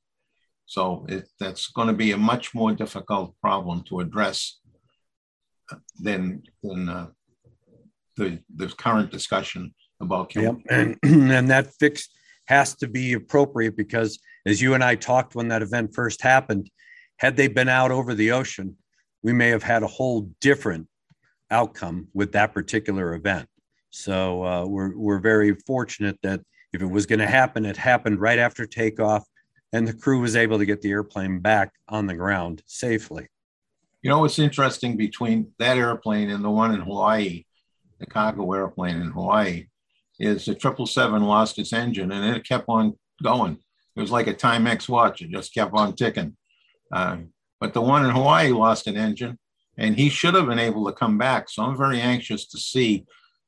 So 0.65 1.06
it, 1.10 1.27
that's 1.39 1.68
going 1.68 1.89
to 1.89 1.94
be 1.94 2.13
a 2.13 2.18
much 2.18 2.56
more 2.56 2.72
difficult 2.72 3.36
problem 3.42 3.84
to 3.89 4.00
address 4.00 4.60
than 6.00 6.44
than 6.63 6.89
uh, 6.89 7.08
the, 8.15 8.39
the 8.56 8.68
current 8.68 9.12
discussion 9.12 9.74
about 10.00 10.34
Yep. 10.36 10.56
And, 10.70 10.98
and 11.03 11.50
that 11.50 11.74
fix 11.80 12.10
has 12.48 12.75
to 12.75 12.88
be 12.88 13.13
appropriate 13.13 13.75
because 13.75 14.20
as 14.46 14.62
you 14.62 14.74
and 14.74 14.84
I 14.84 14.96
talked 14.96 15.36
when 15.36 15.50
that 15.50 15.62
event 15.62 15.94
first 15.94 16.22
happened, 16.22 16.70
had 17.18 17.38
they 17.38 17.48
been 17.48 17.70
out 17.70 17.92
over 17.92 18.13
the 18.13 18.32
ocean, 18.32 18.77
we 19.22 19.34
may 19.34 19.50
have 19.50 19.63
had 19.63 19.84
a 19.84 19.88
whole 19.88 20.30
different 20.42 20.88
outcome 21.50 22.08
with 22.13 22.34
that 22.34 22.53
particular 22.53 23.13
event. 23.15 23.48
So 23.94 24.44
uh, 24.44 24.66
we're, 24.66 24.96
we're 24.98 25.20
very 25.20 25.56
fortunate 25.68 26.18
that 26.24 26.42
if 26.74 26.82
it 26.82 26.90
was 26.90 27.06
going 27.06 27.20
to 27.20 27.28
happen, 27.28 27.66
it 27.66 27.78
happened 27.78 28.20
right 28.20 28.40
after 28.40 28.66
takeoff 28.66 29.26
and 29.72 29.88
the 29.88 29.94
crew 29.94 30.22
was 30.22 30.36
able 30.36 30.58
to 30.58 30.66
get 30.66 30.82
the 30.82 30.92
airplane 30.92 31.40
back 31.40 31.72
on 31.88 32.08
the 32.08 32.16
ground 32.16 32.64
safely. 32.66 33.28
You 34.02 34.10
know 34.10 34.20
what's 34.20 34.40
interesting 34.40 34.98
between 34.98 35.52
that 35.60 35.78
airplane 35.78 36.30
and 36.30 36.44
the 36.44 36.50
one 36.50 36.74
in 36.74 36.82
Hawaii 36.82 37.46
the 38.04 38.12
cargo 38.12 38.52
airplane 38.52 39.02
in 39.02 39.12
Hawaii, 39.12 39.68
is 40.20 40.46
the 40.46 40.54
777 40.54 41.24
lost 41.24 41.58
its 41.58 41.74
engine 41.74 42.12
and 42.12 42.36
it 42.36 42.48
kept 42.48 42.66
on 42.68 42.98
going. 43.22 43.58
It 43.96 44.02
was 44.02 44.12
like 44.12 44.28
a 44.28 44.34
Timex 44.34 44.90
watch, 44.90 45.22
it 45.22 45.30
just 45.30 45.54
kept 45.54 45.74
on 45.74 45.96
ticking. 45.96 46.36
Uh, 46.92 47.18
but 47.60 47.74
the 47.74 47.82
one 47.82 48.06
in 48.06 48.12
Hawaii 48.12 48.50
lost 48.50 48.88
an 48.88 48.98
engine 48.98 49.40
and 49.78 49.96
he 49.96 50.10
should 50.10 50.36
have 50.36 50.48
been 50.48 50.60
able 50.60 50.86
to 50.86 50.94
come 50.94 51.18
back. 51.18 51.50
So 51.50 51.64
I'm 51.64 51.78
very 51.78 52.00
anxious 52.00 52.46
to 52.48 52.60
see 52.60 53.06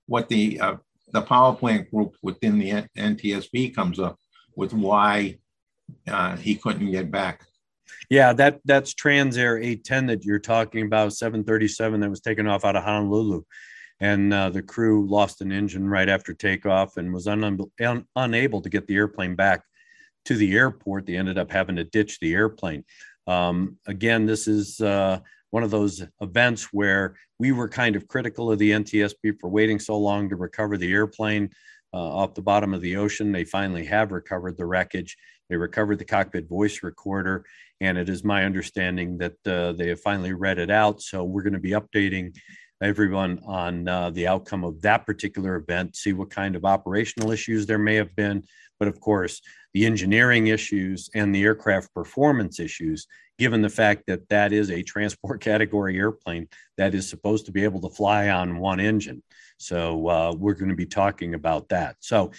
what 0.08 0.30
the 0.30 0.60
uh, 0.60 0.76
the 1.12 1.22
power 1.22 1.56
plant 1.56 1.90
group 1.92 2.16
within 2.22 2.60
the 2.60 2.86
NTSB 2.98 3.74
comes 3.76 4.00
up 4.00 4.18
with 4.56 4.74
why 4.74 5.38
uh, 6.08 6.36
he 6.36 6.56
couldn't 6.56 6.92
get 6.92 7.12
back. 7.12 7.46
Yeah, 8.10 8.34
that 8.34 8.60
that's 8.66 8.94
Transair 8.94 9.58
810 9.58 10.08
that 10.08 10.26
you're 10.26 10.40
talking 10.40 10.86
about, 10.86 11.14
737 11.14 12.00
that 12.00 12.10
was 12.10 12.22
taken 12.22 12.48
off 12.48 12.66
out 12.66 12.76
of 12.76 12.84
Honolulu 12.84 13.44
and 14.00 14.34
uh, 14.34 14.50
the 14.50 14.62
crew 14.62 15.08
lost 15.08 15.42
an 15.42 15.52
engine 15.52 15.88
right 15.88 16.10
after 16.10 16.34
takeoff 16.34 16.98
and 16.98 17.14
was 17.14 17.28
un- 17.28 17.60
un- 17.80 18.06
unable 18.16 18.62
to 18.62 18.70
get 18.70 18.88
the 18.88 18.96
airplane 18.96 19.36
back 19.36 19.64
to 20.26 20.36
the 20.36 20.54
airport. 20.56 21.06
They 21.06 21.16
ended 21.16 21.38
up 21.38 21.52
having 21.52 21.78
to 21.78 21.84
ditch 21.84 22.20
the 22.20 22.34
airplane. 22.34 22.84
Um, 23.28 23.78
again, 23.88 24.26
this 24.26 24.48
is 24.48 24.82
uh, 24.82 25.20
one 25.56 25.64
of 25.64 25.72
those 25.72 26.04
events 26.20 26.74
where 26.74 27.16
we 27.40 27.54
were 27.54 27.70
kind 27.70 27.96
of 27.96 28.10
critical 28.10 28.52
of 28.52 28.60
the 28.60 28.72
NTSB 28.72 29.40
for 29.40 29.50
waiting 29.50 29.80
so 29.80 29.98
long 29.98 30.28
to 30.28 30.36
recover 30.36 30.76
the 30.76 30.92
airplane 30.92 31.50
uh, 31.94 31.98
off 31.98 32.34
the 32.34 32.42
bottom 32.42 32.74
of 32.74 32.82
the 32.82 32.98
ocean. 32.98 33.32
They 33.32 33.46
finally 33.46 33.86
have 33.86 34.12
recovered 34.12 34.58
the 34.58 34.66
wreckage. 34.66 35.16
They 35.50 35.56
recovered 35.56 36.00
the 36.00 36.04
cockpit 36.04 36.50
voice 36.50 36.84
recorder, 36.84 37.46
and 37.80 37.98
it 37.98 38.10
is 38.10 38.22
my 38.22 38.44
understanding 38.44 39.18
that 39.20 39.48
uh, 39.48 39.72
they 39.72 39.88
have 39.88 40.02
finally 40.02 40.34
read 40.34 40.60
it 40.60 40.70
out. 40.70 41.02
So 41.02 41.24
we're 41.24 41.44
going 41.44 41.54
to 41.54 41.60
be 41.60 41.72
updating 41.72 42.36
everyone 42.82 43.40
on 43.46 43.88
uh, 43.88 44.10
the 44.10 44.28
outcome 44.28 44.66
of 44.66 44.82
that 44.82 45.06
particular 45.06 45.56
event, 45.56 45.96
see 45.96 46.12
what 46.12 46.32
kind 46.32 46.58
of 46.58 46.66
operational 46.66 47.32
issues 47.32 47.66
there 47.66 47.80
may 47.80 47.96
have 47.96 48.14
been. 48.18 48.44
But 48.78 48.90
of 48.90 49.00
course, 49.00 49.42
the 49.74 49.86
engineering 49.86 50.48
issues 50.48 51.10
and 51.16 51.34
the 51.34 51.44
aircraft 51.44 51.94
performance 51.94 52.60
issues, 52.60 53.08
given 53.38 53.62
the 53.62 53.70
fact 53.70 54.04
that 54.08 54.27
that 54.30 54.54
is 54.54 54.72
a 54.72 54.84
transport 54.84 55.42
category 55.50 55.98
airplane 55.98 56.48
that 56.77 56.94
is 56.94 57.10
supposed 57.10 57.46
to 57.46 57.51
be 57.51 57.63
able 57.63 57.82
to 57.82 57.89
fly 57.89 58.30
on 58.30 58.60
one 58.60 58.80
engine. 58.80 59.22
So 59.58 60.08
uh, 60.08 60.34
we're 60.38 60.54
going 60.54 60.70
to 60.70 60.75
be 60.75 60.86
talking 60.86 61.34
about 61.34 61.70
that. 61.70 61.96
So 62.00 62.32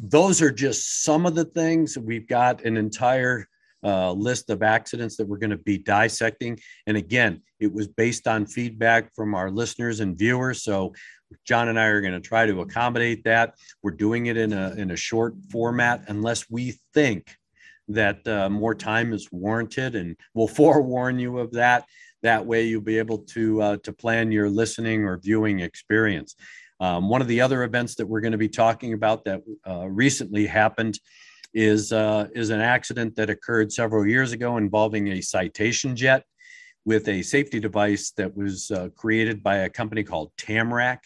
those 0.00 0.42
are 0.42 0.50
just 0.50 1.04
some 1.04 1.26
of 1.26 1.34
the 1.34 1.44
things. 1.44 1.96
We've 1.96 2.26
got 2.26 2.64
an 2.64 2.76
entire 2.76 3.46
uh, 3.84 4.10
list 4.12 4.50
of 4.50 4.62
accidents 4.62 5.16
that 5.16 5.28
we're 5.28 5.38
going 5.38 5.50
to 5.50 5.56
be 5.56 5.78
dissecting. 5.78 6.58
And 6.88 6.96
again, 6.96 7.42
it 7.60 7.72
was 7.72 7.86
based 7.86 8.26
on 8.26 8.46
feedback 8.46 9.14
from 9.14 9.34
our 9.34 9.50
listeners 9.50 10.00
and 10.00 10.18
viewers. 10.18 10.62
So 10.62 10.92
John 11.44 11.68
and 11.68 11.78
I 11.78 11.86
are 11.86 12.00
going 12.00 12.12
to 12.12 12.20
try 12.20 12.46
to 12.46 12.62
accommodate 12.62 13.24
that. 13.24 13.54
We're 13.82 13.92
doing 13.92 14.26
it 14.26 14.36
in 14.36 14.52
a 14.52 14.72
in 14.72 14.90
a 14.90 14.96
short 14.96 15.34
format 15.50 16.04
unless 16.08 16.50
we 16.50 16.78
think 16.94 17.36
that 17.88 18.26
uh, 18.26 18.48
more 18.48 18.74
time 18.74 19.12
is 19.12 19.30
warranted, 19.30 19.94
and 19.94 20.16
we'll 20.34 20.48
forewarn 20.62 21.18
you 21.18 21.38
of 21.38 21.52
that. 21.52 21.84
That 22.22 22.44
way, 22.44 22.66
you'll 22.66 22.80
be 22.80 22.98
able 22.98 23.18
to 23.18 23.62
uh, 23.62 23.76
to 23.78 23.92
plan 23.92 24.32
your 24.32 24.48
listening 24.48 25.04
or 25.04 25.18
viewing 25.18 25.60
experience. 25.60 26.34
Um, 26.80 27.08
one 27.08 27.22
of 27.22 27.28
the 27.28 27.40
other 27.40 27.62
events 27.62 27.94
that 27.96 28.06
we're 28.06 28.20
going 28.20 28.32
to 28.32 28.38
be 28.38 28.48
talking 28.48 28.92
about 28.92 29.24
that 29.24 29.42
uh, 29.66 29.86
recently 29.88 30.46
happened 30.46 30.98
is 31.54 31.92
uh, 31.92 32.28
is 32.34 32.50
an 32.50 32.60
accident 32.60 33.16
that 33.16 33.30
occurred 33.30 33.72
several 33.72 34.06
years 34.06 34.32
ago 34.32 34.56
involving 34.56 35.08
a 35.08 35.20
citation 35.20 35.96
jet 35.96 36.24
with 36.84 37.08
a 37.08 37.22
safety 37.22 37.58
device 37.58 38.12
that 38.12 38.34
was 38.36 38.70
uh, 38.70 38.88
created 38.94 39.42
by 39.42 39.58
a 39.58 39.68
company 39.68 40.04
called 40.04 40.30
Tamarack. 40.36 41.02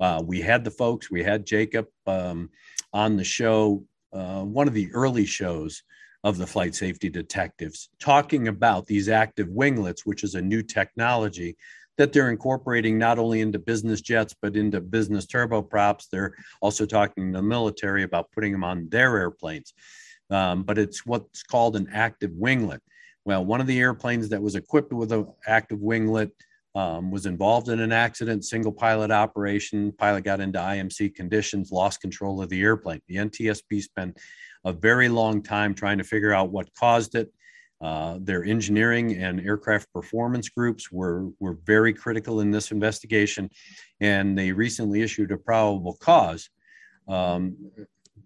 Uh, 0.00 0.22
we 0.24 0.40
had 0.40 0.64
the 0.64 0.70
folks, 0.70 1.10
we 1.10 1.22
had 1.22 1.46
Jacob 1.46 1.86
um, 2.06 2.50
on 2.92 3.16
the 3.16 3.24
show 3.24 3.84
uh, 4.12 4.42
one 4.42 4.66
of 4.66 4.74
the 4.74 4.90
early 4.92 5.24
shows 5.24 5.82
of 6.24 6.36
the 6.36 6.46
flight 6.46 6.74
safety 6.74 7.08
detectives, 7.08 7.88
talking 7.98 8.48
about 8.48 8.86
these 8.86 9.08
active 9.08 9.48
winglets, 9.48 10.04
which 10.04 10.22
is 10.22 10.34
a 10.34 10.42
new 10.42 10.62
technology 10.62 11.56
that 11.96 12.12
they're 12.12 12.30
incorporating 12.30 12.98
not 12.98 13.18
only 13.18 13.40
into 13.42 13.58
business 13.58 14.00
jets 14.00 14.34
but 14.40 14.56
into 14.56 14.80
business 14.80 15.26
turboprops. 15.26 16.08
They're 16.10 16.34
also 16.60 16.86
talking 16.86 17.32
to 17.32 17.38
the 17.38 17.42
military 17.42 18.04
about 18.04 18.30
putting 18.32 18.52
them 18.52 18.64
on 18.64 18.88
their 18.88 19.18
airplanes. 19.18 19.74
Um, 20.30 20.62
but 20.62 20.78
it's 20.78 21.04
what's 21.04 21.42
called 21.42 21.76
an 21.76 21.88
active 21.92 22.30
winglet. 22.30 22.80
Well, 23.24 23.44
one 23.44 23.60
of 23.60 23.66
the 23.66 23.78
airplanes 23.78 24.28
that 24.30 24.40
was 24.40 24.54
equipped 24.54 24.92
with 24.92 25.12
an 25.12 25.26
active 25.46 25.78
winglet 25.78 26.30
um, 26.74 27.10
was 27.10 27.26
involved 27.26 27.68
in 27.68 27.80
an 27.80 27.92
accident, 27.92 28.44
single 28.44 28.72
pilot 28.72 29.10
operation. 29.10 29.92
Pilot 29.92 30.22
got 30.22 30.40
into 30.40 30.58
IMC 30.58 31.14
conditions, 31.14 31.72
lost 31.72 32.00
control 32.00 32.40
of 32.40 32.48
the 32.48 32.60
airplane. 32.60 33.00
The 33.08 33.16
NTSB 33.16 33.82
spent 33.82 34.18
a 34.64 34.72
very 34.72 35.08
long 35.08 35.42
time 35.42 35.74
trying 35.74 35.98
to 35.98 36.04
figure 36.04 36.32
out 36.32 36.50
what 36.50 36.72
caused 36.74 37.14
it. 37.14 37.32
Uh, 37.80 38.18
their 38.20 38.44
engineering 38.44 39.16
and 39.16 39.40
aircraft 39.40 39.90
performance 39.92 40.50
groups 40.50 40.92
were, 40.92 41.28
were 41.40 41.56
very 41.64 41.94
critical 41.94 42.40
in 42.40 42.50
this 42.50 42.72
investigation, 42.72 43.48
and 44.00 44.36
they 44.36 44.52
recently 44.52 45.00
issued 45.00 45.32
a 45.32 45.36
probable 45.36 45.94
cause, 45.94 46.50
um, 47.08 47.56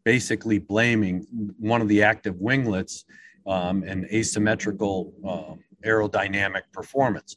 basically 0.05 0.59
blaming 0.59 1.25
one 1.59 1.81
of 1.81 1.87
the 1.87 2.03
active 2.03 2.35
winglets 2.41 3.05
um, 3.47 3.85
and 3.85 4.07
asymmetrical 4.07 5.13
uh, 5.25 5.89
aerodynamic 5.89 6.63
performance. 6.73 7.37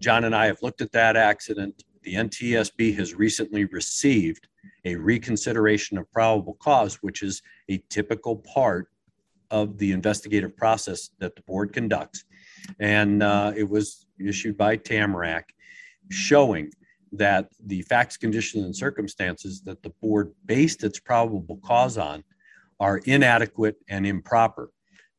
John 0.00 0.24
and 0.24 0.34
I 0.34 0.46
have 0.46 0.62
looked 0.62 0.80
at 0.80 0.92
that 0.92 1.16
accident. 1.16 1.84
The 2.02 2.14
NTSB 2.14 2.96
has 2.96 3.14
recently 3.14 3.66
received 3.66 4.48
a 4.84 4.96
reconsideration 4.96 5.98
of 5.98 6.10
probable 6.10 6.54
cause, 6.54 6.96
which 7.02 7.22
is 7.22 7.42
a 7.68 7.82
typical 7.90 8.36
part 8.36 8.88
of 9.50 9.76
the 9.78 9.92
investigative 9.92 10.56
process 10.56 11.10
that 11.18 11.36
the 11.36 11.42
board 11.42 11.72
conducts. 11.72 12.24
And 12.78 13.22
uh, 13.22 13.52
it 13.54 13.68
was 13.68 14.06
issued 14.18 14.56
by 14.56 14.76
Tamarack 14.76 15.52
showing 16.10 16.70
that 17.12 17.48
the 17.66 17.82
facts, 17.82 18.16
conditions, 18.16 18.64
and 18.64 18.74
circumstances 18.74 19.60
that 19.62 19.82
the 19.82 19.90
board 20.00 20.32
based 20.46 20.82
its 20.82 20.98
probable 20.98 21.58
cause 21.64 21.98
on 21.98 22.24
are 22.78 22.98
inadequate 22.98 23.76
and 23.88 24.06
improper. 24.06 24.70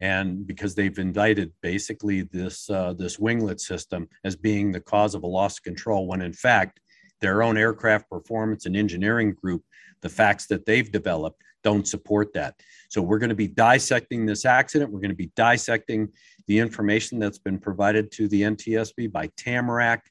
And 0.01 0.45
because 0.45 0.73
they've 0.73 0.97
indicted 0.97 1.53
basically 1.61 2.23
this, 2.23 2.69
uh, 2.69 2.93
this 2.93 3.17
winglet 3.17 3.59
system 3.59 4.09
as 4.23 4.35
being 4.35 4.71
the 4.71 4.79
cause 4.79 5.15
of 5.15 5.23
a 5.23 5.27
loss 5.27 5.59
of 5.59 5.63
control, 5.63 6.07
when 6.07 6.21
in 6.21 6.33
fact, 6.33 6.79
their 7.21 7.43
own 7.43 7.55
aircraft 7.55 8.09
performance 8.09 8.65
and 8.65 8.75
engineering 8.75 9.33
group, 9.33 9.63
the 10.01 10.09
facts 10.09 10.47
that 10.47 10.65
they've 10.65 10.91
developed 10.91 11.41
don't 11.63 11.87
support 11.87 12.33
that. 12.33 12.55
So 12.89 13.01
we're 13.01 13.19
going 13.19 13.29
to 13.29 13.35
be 13.35 13.47
dissecting 13.47 14.25
this 14.25 14.45
accident. 14.45 14.91
We're 14.91 14.99
going 14.99 15.11
to 15.11 15.15
be 15.15 15.31
dissecting 15.35 16.09
the 16.47 16.57
information 16.57 17.19
that's 17.19 17.37
been 17.37 17.59
provided 17.59 18.11
to 18.13 18.27
the 18.27 18.41
NTSB 18.41 19.11
by 19.11 19.29
Tamarack 19.37 20.09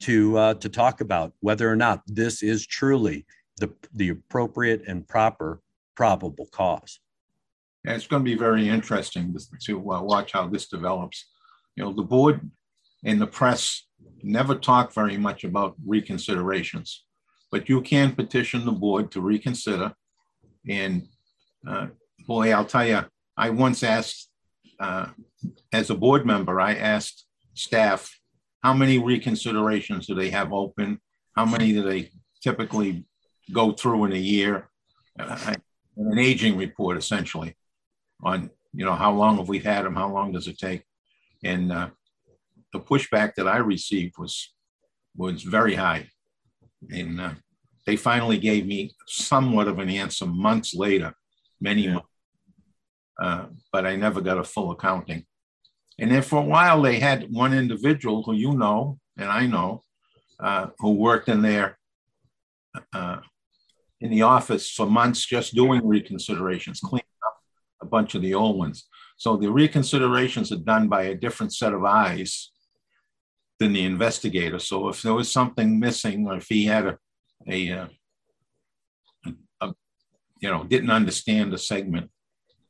to 0.00 0.36
uh, 0.36 0.54
to 0.54 0.68
talk 0.68 1.00
about 1.00 1.32
whether 1.40 1.70
or 1.70 1.76
not 1.76 2.02
this 2.06 2.42
is 2.42 2.66
truly 2.66 3.26
the 3.58 3.72
the 3.94 4.10
appropriate 4.10 4.82
and 4.86 5.06
proper 5.06 5.60
probable 5.96 6.46
cause. 6.52 7.00
Yeah, 7.88 7.94
it's 7.94 8.06
going 8.06 8.22
to 8.22 8.30
be 8.30 8.36
very 8.36 8.68
interesting 8.68 9.34
to 9.64 9.92
uh, 9.92 10.02
watch 10.02 10.32
how 10.32 10.46
this 10.46 10.68
develops. 10.68 11.24
You 11.74 11.84
know, 11.84 11.92
the 11.94 12.02
board 12.02 12.50
and 13.02 13.18
the 13.18 13.26
press 13.26 13.86
never 14.22 14.54
talk 14.54 14.92
very 14.92 15.16
much 15.16 15.42
about 15.42 15.74
reconsiderations, 15.86 16.96
but 17.50 17.70
you 17.70 17.80
can 17.80 18.14
petition 18.14 18.66
the 18.66 18.72
board 18.72 19.10
to 19.12 19.22
reconsider 19.22 19.94
and 20.68 21.08
uh, 21.66 21.86
boy, 22.26 22.52
I'll 22.52 22.66
tell 22.66 22.86
you, 22.86 23.06
I 23.38 23.48
once 23.48 23.82
asked, 23.82 24.28
uh, 24.78 25.06
as 25.72 25.88
a 25.88 25.94
board 25.94 26.26
member, 26.26 26.60
I 26.60 26.74
asked 26.74 27.24
staff, 27.54 28.20
how 28.62 28.74
many 28.74 28.98
reconsiderations 28.98 30.04
do 30.04 30.14
they 30.14 30.28
have 30.28 30.52
open? 30.52 31.00
How 31.34 31.46
many 31.46 31.72
do 31.72 31.82
they 31.82 32.10
typically 32.42 33.06
go 33.50 33.72
through 33.72 34.04
in 34.04 34.12
a 34.12 34.16
year? 34.34 34.68
Uh, 35.18 35.54
an 35.96 36.18
aging 36.18 36.58
report, 36.58 36.98
essentially, 36.98 37.56
on 38.22 38.50
you 38.72 38.84
know 38.84 38.94
how 38.94 39.12
long 39.12 39.38
have 39.38 39.48
we 39.48 39.58
had 39.58 39.84
them? 39.84 39.94
How 39.94 40.10
long 40.12 40.32
does 40.32 40.48
it 40.48 40.58
take? 40.58 40.82
And 41.44 41.72
uh, 41.72 41.90
the 42.72 42.80
pushback 42.80 43.34
that 43.36 43.48
I 43.48 43.58
received 43.58 44.14
was 44.18 44.54
was 45.16 45.42
very 45.42 45.74
high, 45.74 46.10
and 46.90 47.20
uh, 47.20 47.34
they 47.86 47.96
finally 47.96 48.38
gave 48.38 48.66
me 48.66 48.94
somewhat 49.06 49.68
of 49.68 49.78
an 49.78 49.88
answer 49.88 50.26
months 50.26 50.74
later, 50.74 51.14
many 51.60 51.82
yeah. 51.82 51.94
months. 51.94 52.08
Uh, 53.20 53.46
but 53.72 53.84
I 53.84 53.96
never 53.96 54.20
got 54.20 54.38
a 54.38 54.44
full 54.44 54.70
accounting. 54.70 55.24
And 55.98 56.12
then 56.12 56.22
for 56.22 56.38
a 56.38 56.44
while, 56.44 56.80
they 56.80 57.00
had 57.00 57.32
one 57.32 57.52
individual 57.52 58.22
who 58.22 58.32
you 58.32 58.56
know 58.56 59.00
and 59.18 59.28
I 59.28 59.46
know, 59.46 59.82
uh, 60.40 60.68
who 60.78 60.92
worked 60.92 61.28
in 61.28 61.42
there 61.42 61.76
uh, 62.92 63.18
in 64.00 64.10
the 64.10 64.22
office 64.22 64.70
for 64.70 64.86
months, 64.86 65.26
just 65.26 65.54
doing 65.54 65.82
reconsiderations, 65.82 66.80
cleaning 66.80 67.04
a 67.80 67.86
bunch 67.86 68.14
of 68.14 68.22
the 68.22 68.34
old 68.34 68.58
ones. 68.58 68.86
So 69.16 69.36
the 69.36 69.46
reconsiderations 69.46 70.52
are 70.52 70.62
done 70.62 70.88
by 70.88 71.04
a 71.04 71.14
different 71.14 71.52
set 71.54 71.72
of 71.72 71.84
eyes 71.84 72.50
than 73.58 73.72
the 73.72 73.84
investigator. 73.84 74.58
So 74.58 74.88
if 74.88 75.02
there 75.02 75.14
was 75.14 75.30
something 75.30 75.80
missing, 75.80 76.26
or 76.26 76.36
if 76.36 76.46
he 76.48 76.66
had 76.66 76.86
a 76.86 76.98
a, 77.46 77.70
uh, 77.70 77.86
a, 79.60 79.74
you 80.40 80.50
know 80.50 80.64
didn't 80.64 80.90
understand 80.90 81.54
a 81.54 81.58
segment 81.58 82.10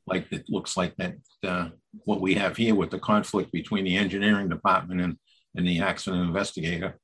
like 0.09 0.31
it 0.31 0.45
looks 0.49 0.75
like 0.75 0.95
that 0.97 1.15
uh, 1.43 1.69
what 2.05 2.21
we 2.21 2.33
have 2.33 2.57
here 2.57 2.75
with 2.75 2.89
the 2.89 2.99
conflict 2.99 3.51
between 3.51 3.85
the 3.85 3.95
engineering 3.95 4.49
department 4.49 5.01
and, 5.01 5.17
and 5.55 5.67
the 5.67 5.79
accident 5.79 6.23
investigator, 6.23 6.99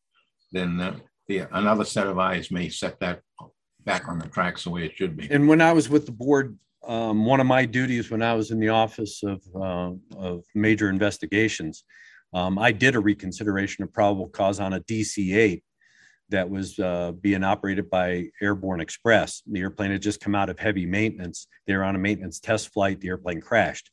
then 0.52 0.82
uh, 0.82 0.96
the, 1.28 1.39
another 1.52 1.86
set 1.86 2.08
of 2.08 2.18
eyes 2.18 2.52
may 2.52 2.68
set 2.68 3.00
that 3.00 3.22
back 3.84 4.08
on 4.08 4.18
the 4.18 4.28
tracks 4.28 4.63
the 4.63 4.70
way 4.72 4.86
it 4.86 4.96
should 4.96 5.15
be. 5.15 5.28
And 5.30 5.48
when 5.48 5.62
I 5.62 5.72
was 5.72 5.88
with 5.88 6.08
the 6.08 6.12
board, 6.12 6.58
um, 6.88 7.26
one 7.26 7.39
of 7.39 7.48
my 7.48 7.65
duties 7.65 8.12
when 8.12 8.21
I 8.21 8.34
was 8.34 8.52
in 8.52 8.60
the 8.60 8.69
office 8.69 9.21
of, 9.24 9.41
uh, 9.56 9.91
of 10.17 10.43
major 10.54 10.89
investigations, 10.89 11.84
um, 12.34 12.60
I 12.60 12.71
did 12.71 12.95
a 12.95 13.00
reconsideration 13.00 13.84
of 13.84 13.93
probable 13.93 14.28
cause 14.28 14.60
on 14.60 14.74
a 14.74 14.82
DC 14.82 15.36
8 15.36 15.63
that 16.30 16.50
was 16.50 16.80
uh, 16.80 17.12
being 17.21 17.43
operated 17.43 17.89
by 17.89 18.26
Airborne 18.41 18.82
Express. 18.82 19.41
The 19.45 19.62
airplane 19.62 19.91
had 19.91 20.02
just 20.02 20.19
come 20.19 20.36
out 20.36 20.50
of 20.50 20.60
heavy 20.60 20.86
maintenance. 20.86 21.48
They 21.67 21.76
were 21.76 21.84
on 21.84 21.95
a 21.95 22.00
maintenance 22.00 22.39
test 22.39 22.74
flight. 22.74 23.00
The 23.00 23.10
airplane 23.10 23.41
crashed. 23.41 23.89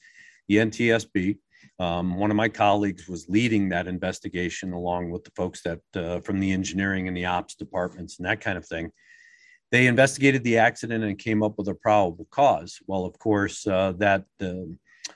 The 0.49 0.57
NTSB, 0.57 1.39
um, 1.79 2.17
one 2.17 2.31
of 2.31 2.37
my 2.37 2.49
colleagues, 2.49 3.07
was 3.09 3.29
leading 3.29 3.69
that 3.69 3.87
investigation 3.87 4.73
along 4.73 5.11
with 5.11 5.25
the 5.25 5.31
folks 5.37 5.63
that 5.63 5.81
uh, 5.95 6.21
from 6.21 6.41
the 6.41 6.53
engineering 6.53 7.07
and 7.07 7.17
the 7.17 7.27
ops 7.27 7.55
departments 7.55 8.19
and 8.19 8.27
that 8.27 8.41
kind 8.41 8.57
of 8.57 8.67
thing. 8.67 8.91
They 9.73 9.87
investigated 9.87 10.45
the 10.45 10.59
accident 10.59 11.03
and 11.03 11.19
came 11.19 11.43
up 11.43 11.55
with 11.57 11.67
a 11.67 11.75
probable 11.75 12.29
cause. 12.31 12.79
Well, 12.87 13.07
of 13.07 13.19
course, 13.19 13.67
uh, 13.67 13.95
that 13.97 14.27
uh, 14.41 14.67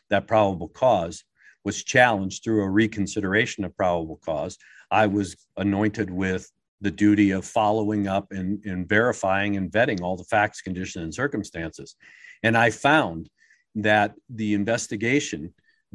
that 0.08 0.26
probable 0.26 0.68
cause 0.68 1.24
was 1.62 1.84
challenged 1.84 2.42
through 2.42 2.62
a 2.62 2.70
reconsideration 2.70 3.64
of 3.64 3.76
probable 3.76 4.18
cause. 4.24 4.56
I 4.90 5.06
was 5.06 5.36
anointed 5.58 6.10
with 6.10 6.50
the 6.80 6.90
duty 6.90 7.32
of 7.32 7.44
following 7.44 8.06
up 8.06 8.32
and, 8.32 8.64
and 8.64 8.88
verifying 8.88 9.56
and 9.56 9.70
vetting 9.70 10.00
all 10.00 10.16
the 10.16 10.24
facts, 10.24 10.62
conditions, 10.62 11.02
and 11.02 11.14
circumstances. 11.14 11.96
And 12.42 12.56
I 12.56 12.70
found 12.70 13.28
that 13.74 14.14
the 14.30 14.54
investigation 14.54 15.52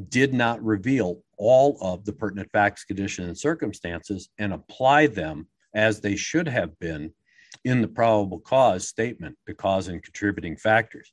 did 0.09 0.33
not 0.33 0.63
reveal 0.63 1.23
all 1.37 1.77
of 1.81 2.05
the 2.05 2.13
pertinent 2.13 2.51
facts, 2.51 2.83
conditions, 2.83 3.27
and 3.27 3.37
circumstances 3.37 4.29
and 4.37 4.53
apply 4.53 5.07
them 5.07 5.47
as 5.73 6.01
they 6.01 6.15
should 6.15 6.47
have 6.47 6.77
been 6.79 7.11
in 7.63 7.81
the 7.81 7.87
probable 7.87 8.39
cause 8.39 8.87
statement, 8.87 9.37
the 9.45 9.53
cause 9.53 9.87
and 9.87 10.01
contributing 10.01 10.55
factors. 10.55 11.11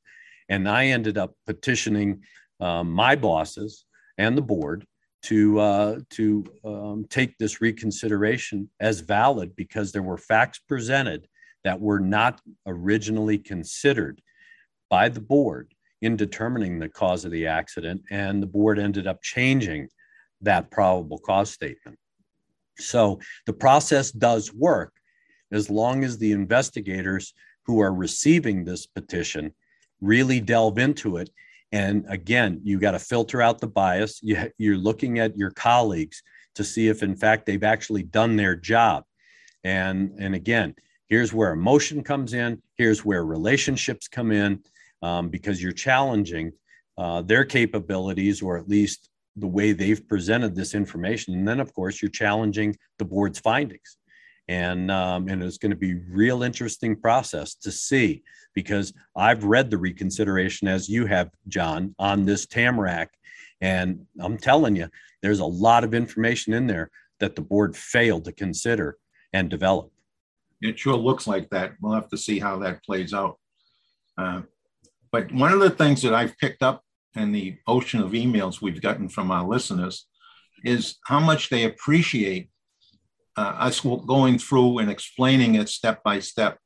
And 0.48 0.68
I 0.68 0.86
ended 0.86 1.18
up 1.18 1.34
petitioning 1.46 2.22
um, 2.60 2.90
my 2.90 3.16
bosses 3.16 3.84
and 4.16 4.36
the 4.36 4.42
board 4.42 4.86
to 5.22 5.58
uh, 5.58 5.98
to 6.10 6.44
um, 6.64 7.06
take 7.10 7.36
this 7.38 7.60
reconsideration 7.60 8.70
as 8.80 9.00
valid 9.00 9.54
because 9.56 9.92
there 9.92 10.02
were 10.02 10.16
facts 10.16 10.58
presented 10.58 11.26
that 11.64 11.80
were 11.80 12.00
not 12.00 12.40
originally 12.66 13.38
considered 13.38 14.20
by 14.88 15.08
the 15.08 15.20
board 15.20 15.74
in 16.00 16.16
determining 16.16 16.78
the 16.78 16.88
cause 16.88 17.24
of 17.24 17.32
the 17.32 17.46
accident, 17.46 18.00
and 18.10 18.42
the 18.42 18.46
board 18.46 18.78
ended 18.78 19.06
up 19.06 19.20
changing 19.20 19.88
that 20.40 20.70
probable 20.70 21.18
cause 21.18 21.50
statement. 21.50 21.98
So 22.78 23.18
the 23.46 23.52
process 23.52 24.12
does 24.12 24.54
work 24.54 24.92
as 25.52 25.70
long 25.70 26.04
as 26.04 26.18
the 26.18 26.32
investigators 26.32 27.34
who 27.64 27.80
are 27.80 27.92
receiving 27.92 28.64
this 28.64 28.86
petition 28.86 29.52
really 30.00 30.40
delve 30.40 30.78
into 30.78 31.16
it 31.16 31.30
and 31.72 32.06
again, 32.08 32.60
you 32.64 32.78
got 32.78 32.92
to 32.92 32.98
filter 32.98 33.42
out 33.42 33.60
the 33.60 33.66
bias. 33.66 34.20
You, 34.22 34.50
you're 34.56 34.78
looking 34.78 35.18
at 35.18 35.36
your 35.36 35.50
colleagues 35.50 36.22
to 36.54 36.64
see 36.64 36.88
if, 36.88 37.02
in 37.02 37.14
fact, 37.14 37.44
they've 37.44 37.62
actually 37.62 38.04
done 38.04 38.36
their 38.36 38.56
job. 38.56 39.04
And, 39.64 40.14
and 40.18 40.34
again, 40.34 40.74
here's 41.08 41.32
where 41.34 41.52
emotion 41.52 42.02
comes 42.02 42.32
in, 42.32 42.62
here's 42.76 43.04
where 43.04 43.24
relationships 43.24 44.08
come 44.08 44.32
in. 44.32 44.62
um, 45.02 45.28
because 45.28 45.62
you're 45.62 45.72
challenging 45.72 46.52
uh, 46.96 47.20
their 47.22 47.44
capabilities 47.44 48.40
or 48.40 48.56
at 48.56 48.68
least 48.68 49.10
the 49.36 49.46
way 49.46 49.72
they've 49.72 50.08
presented 50.08 50.56
this 50.56 50.74
information. 50.74 51.34
And 51.34 51.46
then, 51.46 51.60
of 51.60 51.72
course, 51.74 52.00
you're 52.00 52.10
challenging 52.10 52.76
the 52.98 53.04
board's 53.04 53.38
findings. 53.38 53.97
And, 54.48 54.90
um, 54.90 55.28
and 55.28 55.42
it's 55.42 55.58
going 55.58 55.70
to 55.70 55.76
be 55.76 55.94
real 55.94 56.42
interesting 56.42 56.96
process 56.96 57.54
to 57.56 57.70
see 57.70 58.22
because 58.54 58.92
I've 59.14 59.44
read 59.44 59.70
the 59.70 59.78
reconsideration 59.78 60.68
as 60.68 60.88
you 60.88 61.06
have, 61.06 61.30
John, 61.48 61.94
on 61.98 62.24
this 62.24 62.46
Tamarack. 62.46 63.10
And 63.60 64.06
I'm 64.20 64.38
telling 64.38 64.74
you, 64.74 64.88
there's 65.22 65.40
a 65.40 65.44
lot 65.44 65.84
of 65.84 65.94
information 65.94 66.54
in 66.54 66.66
there 66.66 66.90
that 67.20 67.36
the 67.36 67.42
board 67.42 67.76
failed 67.76 68.24
to 68.24 68.32
consider 68.32 68.96
and 69.32 69.50
develop. 69.50 69.92
It 70.60 70.78
sure 70.78 70.96
looks 70.96 71.26
like 71.26 71.50
that. 71.50 71.74
We'll 71.80 71.92
have 71.92 72.08
to 72.08 72.18
see 72.18 72.38
how 72.38 72.58
that 72.60 72.82
plays 72.84 73.12
out. 73.12 73.38
Uh, 74.16 74.42
but 75.12 75.30
one 75.32 75.52
of 75.52 75.60
the 75.60 75.70
things 75.70 76.02
that 76.02 76.14
I've 76.14 76.36
picked 76.38 76.62
up 76.62 76.82
in 77.14 77.32
the 77.32 77.56
ocean 77.66 78.00
of 78.00 78.12
emails 78.12 78.60
we've 78.60 78.82
gotten 78.82 79.08
from 79.08 79.30
our 79.30 79.46
listeners 79.46 80.06
is 80.64 80.96
how 81.04 81.20
much 81.20 81.48
they 81.50 81.64
appreciate 81.64 82.50
uh, 83.38 83.54
us 83.66 83.80
going 83.80 84.36
through 84.36 84.78
and 84.78 84.90
explaining 84.90 85.54
it 85.54 85.68
step 85.68 86.02
by 86.02 86.18
step. 86.18 86.58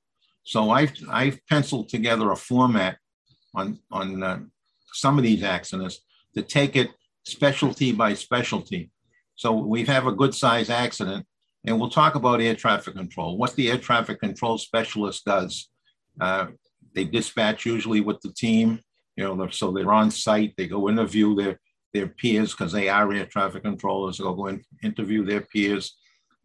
So 0.45 0.71
I've 0.71 0.93
I've 1.11 1.39
penciled 1.47 1.89
together 1.91 2.31
a 2.31 2.37
format 2.37 2.97
on 3.55 3.79
on 3.91 4.23
uh, 4.23 4.41
some 4.93 5.19
of 5.19 5.25
these 5.25 5.43
accidents 5.43 6.01
to 6.35 6.43
take 6.43 6.75
it 6.83 6.91
specialty 7.25 7.93
by 7.93 8.15
specialty. 8.15 8.91
So 9.37 9.53
we 9.53 9.85
have 9.85 10.07
a 10.07 10.19
good 10.21 10.35
size 10.35 10.71
accident, 10.71 11.27
and 11.67 11.79
we'll 11.79 11.91
talk 12.01 12.15
about 12.15 12.41
air 12.41 12.55
traffic 12.55 12.95
control. 12.95 13.37
What 13.37 13.55
the 13.55 13.71
air 13.71 13.79
traffic 13.79 14.19
control 14.21 14.57
specialist 14.59 15.25
does. 15.25 15.69
Uh, 16.21 16.47
they 16.95 17.05
dispatch 17.05 17.65
usually 17.65 18.01
with 18.01 18.21
the 18.21 18.33
team, 18.33 18.81
you 19.17 19.25
know, 19.25 19.49
so 19.49 19.73
they're 19.73 19.99
on 20.03 20.11
site. 20.11 20.55
They 20.57 20.69
go 20.69 20.89
interview 20.89 21.35
their 21.35 21.61
their 21.95 22.09
peers 22.09 22.53
because 22.53 22.73
they 22.73 22.89
are 22.89 23.13
air 23.13 23.27
traffic 23.27 23.63
controllers. 23.63 24.17
They'll 24.17 24.35
go 24.43 24.47
and 24.47 24.65
interview 24.83 25.25
their 25.25 25.43
peers, 25.43 25.85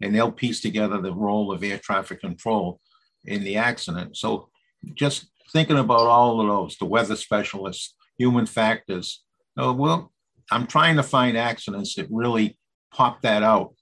and 0.02 0.14
they'll 0.14 0.32
piece 0.32 0.62
together 0.62 1.02
the 1.02 1.14
role 1.14 1.52
of 1.52 1.64
air 1.64 1.78
traffic 1.78 2.22
control 2.22 2.80
in 3.26 3.44
the 3.44 3.58
accident. 3.58 4.18
So 4.18 4.50
just 4.94 5.28
thinking 5.52 5.78
about 5.78 6.08
all 6.08 6.42
of 6.42 6.48
those, 6.48 6.78
the 6.78 6.86
weather 6.86 7.16
specialists, 7.16 7.96
human 8.18 8.46
factors. 8.46 9.24
Uh, 9.60 9.74
well, 9.74 10.12
I'm 10.52 10.68
trying 10.68 10.96
to 10.98 11.04
find 11.04 11.38
accidents 11.38 11.96
that 11.96 12.08
really 12.10 12.58
pop 12.94 13.22
that 13.22 13.44
out 13.44 13.74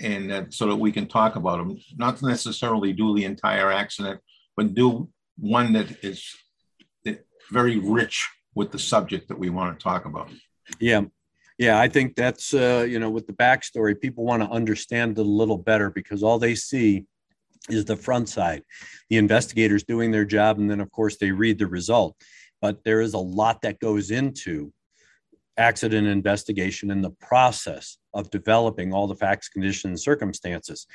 and 0.00 0.32
uh, 0.32 0.44
so 0.50 0.66
that 0.66 0.76
we 0.76 0.92
can 0.92 1.06
talk 1.06 1.36
about 1.36 1.58
them. 1.58 1.78
Not 1.96 2.20
necessarily 2.22 2.92
do 2.92 3.14
the 3.14 3.24
entire 3.24 3.70
accident, 3.70 4.20
but 4.56 4.74
do 4.74 5.08
one 5.38 5.72
that 5.72 6.04
is 6.04 6.34
very 7.50 7.78
rich 7.78 8.28
with 8.54 8.70
the 8.70 8.78
subject 8.78 9.28
that 9.28 9.38
we 9.38 9.50
want 9.50 9.78
to 9.78 9.82
talk 9.82 10.04
about. 10.04 10.30
Yeah. 10.80 11.02
Yeah, 11.58 11.78
I 11.78 11.88
think 11.88 12.16
that's 12.16 12.52
uh, 12.52 12.86
you 12.88 12.98
know 12.98 13.10
with 13.10 13.26
the 13.26 13.32
backstory, 13.32 14.00
people 14.00 14.24
want 14.24 14.42
to 14.42 14.48
understand 14.48 15.12
it 15.12 15.20
a 15.20 15.24
little 15.24 15.58
better 15.58 15.90
because 15.90 16.22
all 16.22 16.38
they 16.38 16.54
see 16.54 17.04
is 17.70 17.84
the 17.84 17.96
front 17.96 18.28
side, 18.28 18.62
the 19.08 19.16
investigators 19.16 19.84
doing 19.84 20.10
their 20.10 20.24
job, 20.24 20.58
and 20.58 20.70
then 20.70 20.80
of 20.80 20.90
course 20.90 21.16
they 21.16 21.30
read 21.30 21.58
the 21.58 21.66
result. 21.66 22.16
But 22.60 22.82
there 22.84 23.00
is 23.00 23.14
a 23.14 23.18
lot 23.18 23.62
that 23.62 23.78
goes 23.78 24.10
into 24.10 24.72
accident 25.56 26.08
investigation 26.08 26.90
and 26.90 27.04
the 27.04 27.10
process 27.10 27.98
of 28.12 28.30
developing 28.30 28.92
all 28.92 29.06
the 29.06 29.14
facts, 29.14 29.48
conditions, 29.48 30.02
circumstances. 30.02 30.86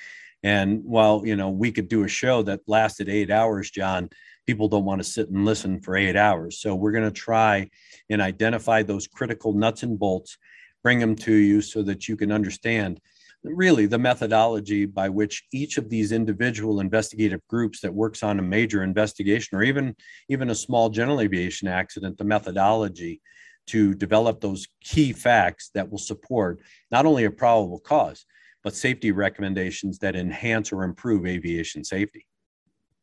And 0.43 0.83
while 0.83 1.21
you 1.25 1.37
know 1.37 1.49
we 1.49 1.71
could 1.71 1.87
do 1.87 2.03
a 2.03 2.09
show 2.09 2.43
that 2.43 2.61
lasted 2.67 3.07
eight 3.07 3.31
hours, 3.31 3.71
John, 3.71 4.09
people 4.49 4.67
don't 4.67 4.83
want 4.83 4.99
to 4.99 5.07
sit 5.07 5.29
and 5.29 5.45
listen 5.45 5.79
for 5.79 5.95
eight 5.95 6.15
hours. 6.15 6.59
So 6.59 6.73
we're 6.73 6.91
going 6.91 7.03
to 7.03 7.11
try 7.11 7.69
and 8.09 8.19
identify 8.19 8.81
those 8.81 9.05
critical 9.05 9.53
nuts 9.53 9.83
and 9.83 9.99
bolts, 9.99 10.39
bring 10.81 10.97
them 10.97 11.15
to 11.17 11.31
you 11.31 11.61
so 11.61 11.83
that 11.83 12.07
you 12.07 12.17
can 12.17 12.31
understand 12.31 12.99
really 13.43 13.85
the 13.85 13.99
methodology 13.99 14.87
by 14.87 15.07
which 15.07 15.43
each 15.53 15.77
of 15.77 15.87
these 15.87 16.11
individual 16.11 16.79
investigative 16.79 17.41
groups 17.47 17.79
that 17.81 17.93
works 17.93 18.23
on 18.23 18.39
a 18.39 18.41
major 18.41 18.81
investigation 18.81 19.55
or 19.55 19.61
even 19.61 19.95
even 20.29 20.49
a 20.49 20.55
small 20.55 20.89
general 20.89 21.21
aviation 21.21 21.67
accident 21.67 22.17
the 22.17 22.23
methodology 22.23 23.21
to 23.67 23.93
develop 23.93 24.41
those 24.41 24.67
key 24.83 25.13
facts 25.13 25.69
that 25.75 25.89
will 25.89 25.99
support 25.99 26.59
not 26.91 27.05
only 27.05 27.25
a 27.25 27.31
probable 27.31 27.79
cause 27.79 28.25
but 28.61 28.75
safety 28.75 29.11
recommendations 29.11 29.99
that 29.99 30.17
enhance 30.17 30.73
or 30.73 30.83
improve 30.83 31.25
aviation 31.25 31.81
safety 31.81 32.25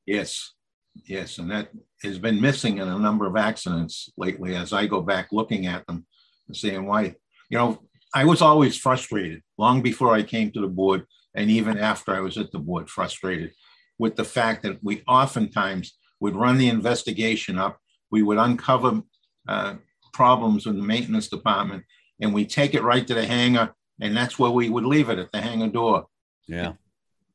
yes 0.04 0.55
Yes, 1.04 1.38
and 1.38 1.50
that 1.50 1.70
has 2.02 2.18
been 2.18 2.40
missing 2.40 2.78
in 2.78 2.88
a 2.88 2.98
number 2.98 3.26
of 3.26 3.36
accidents 3.36 4.10
lately 4.16 4.54
as 4.54 4.72
I 4.72 4.86
go 4.86 5.00
back 5.00 5.28
looking 5.32 5.66
at 5.66 5.86
them 5.86 6.06
and 6.46 6.56
saying 6.56 6.86
why, 6.86 7.14
you 7.50 7.58
know, 7.58 7.82
I 8.14 8.24
was 8.24 8.40
always 8.40 8.76
frustrated 8.76 9.42
long 9.58 9.82
before 9.82 10.14
I 10.14 10.22
came 10.22 10.50
to 10.52 10.60
the 10.60 10.68
board 10.68 11.06
and 11.34 11.50
even 11.50 11.78
after 11.78 12.14
I 12.14 12.20
was 12.20 12.38
at 12.38 12.50
the 12.50 12.58
board, 12.58 12.88
frustrated 12.88 13.52
with 13.98 14.16
the 14.16 14.24
fact 14.24 14.62
that 14.62 14.82
we 14.82 15.02
oftentimes 15.06 15.96
would 16.20 16.34
run 16.34 16.58
the 16.58 16.68
investigation 16.68 17.58
up, 17.58 17.78
we 18.10 18.22
would 18.22 18.38
uncover 18.38 19.02
uh, 19.46 19.74
problems 20.12 20.66
in 20.66 20.76
the 20.76 20.82
maintenance 20.82 21.28
department, 21.28 21.84
and 22.20 22.32
we 22.32 22.46
take 22.46 22.74
it 22.74 22.82
right 22.82 23.06
to 23.06 23.14
the 23.14 23.26
hangar, 23.26 23.74
and 24.00 24.16
that's 24.16 24.38
where 24.38 24.50
we 24.50 24.70
would 24.70 24.84
leave 24.84 25.10
it 25.10 25.18
at 25.18 25.30
the 25.32 25.40
hangar 25.40 25.68
door. 25.68 26.06
Yeah. 26.48 26.72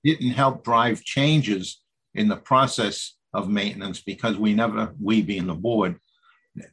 It 0.04 0.20
didn't 0.20 0.34
help 0.34 0.64
drive 0.64 1.04
changes 1.04 1.82
in 2.16 2.28
the 2.28 2.38
process 2.38 3.16
of 3.34 3.50
maintenance 3.50 4.02
because 4.02 4.38
we 4.38 4.54
never, 4.54 4.94
we 5.02 5.22
being 5.22 5.48
the 5.48 5.56
board, 5.56 5.98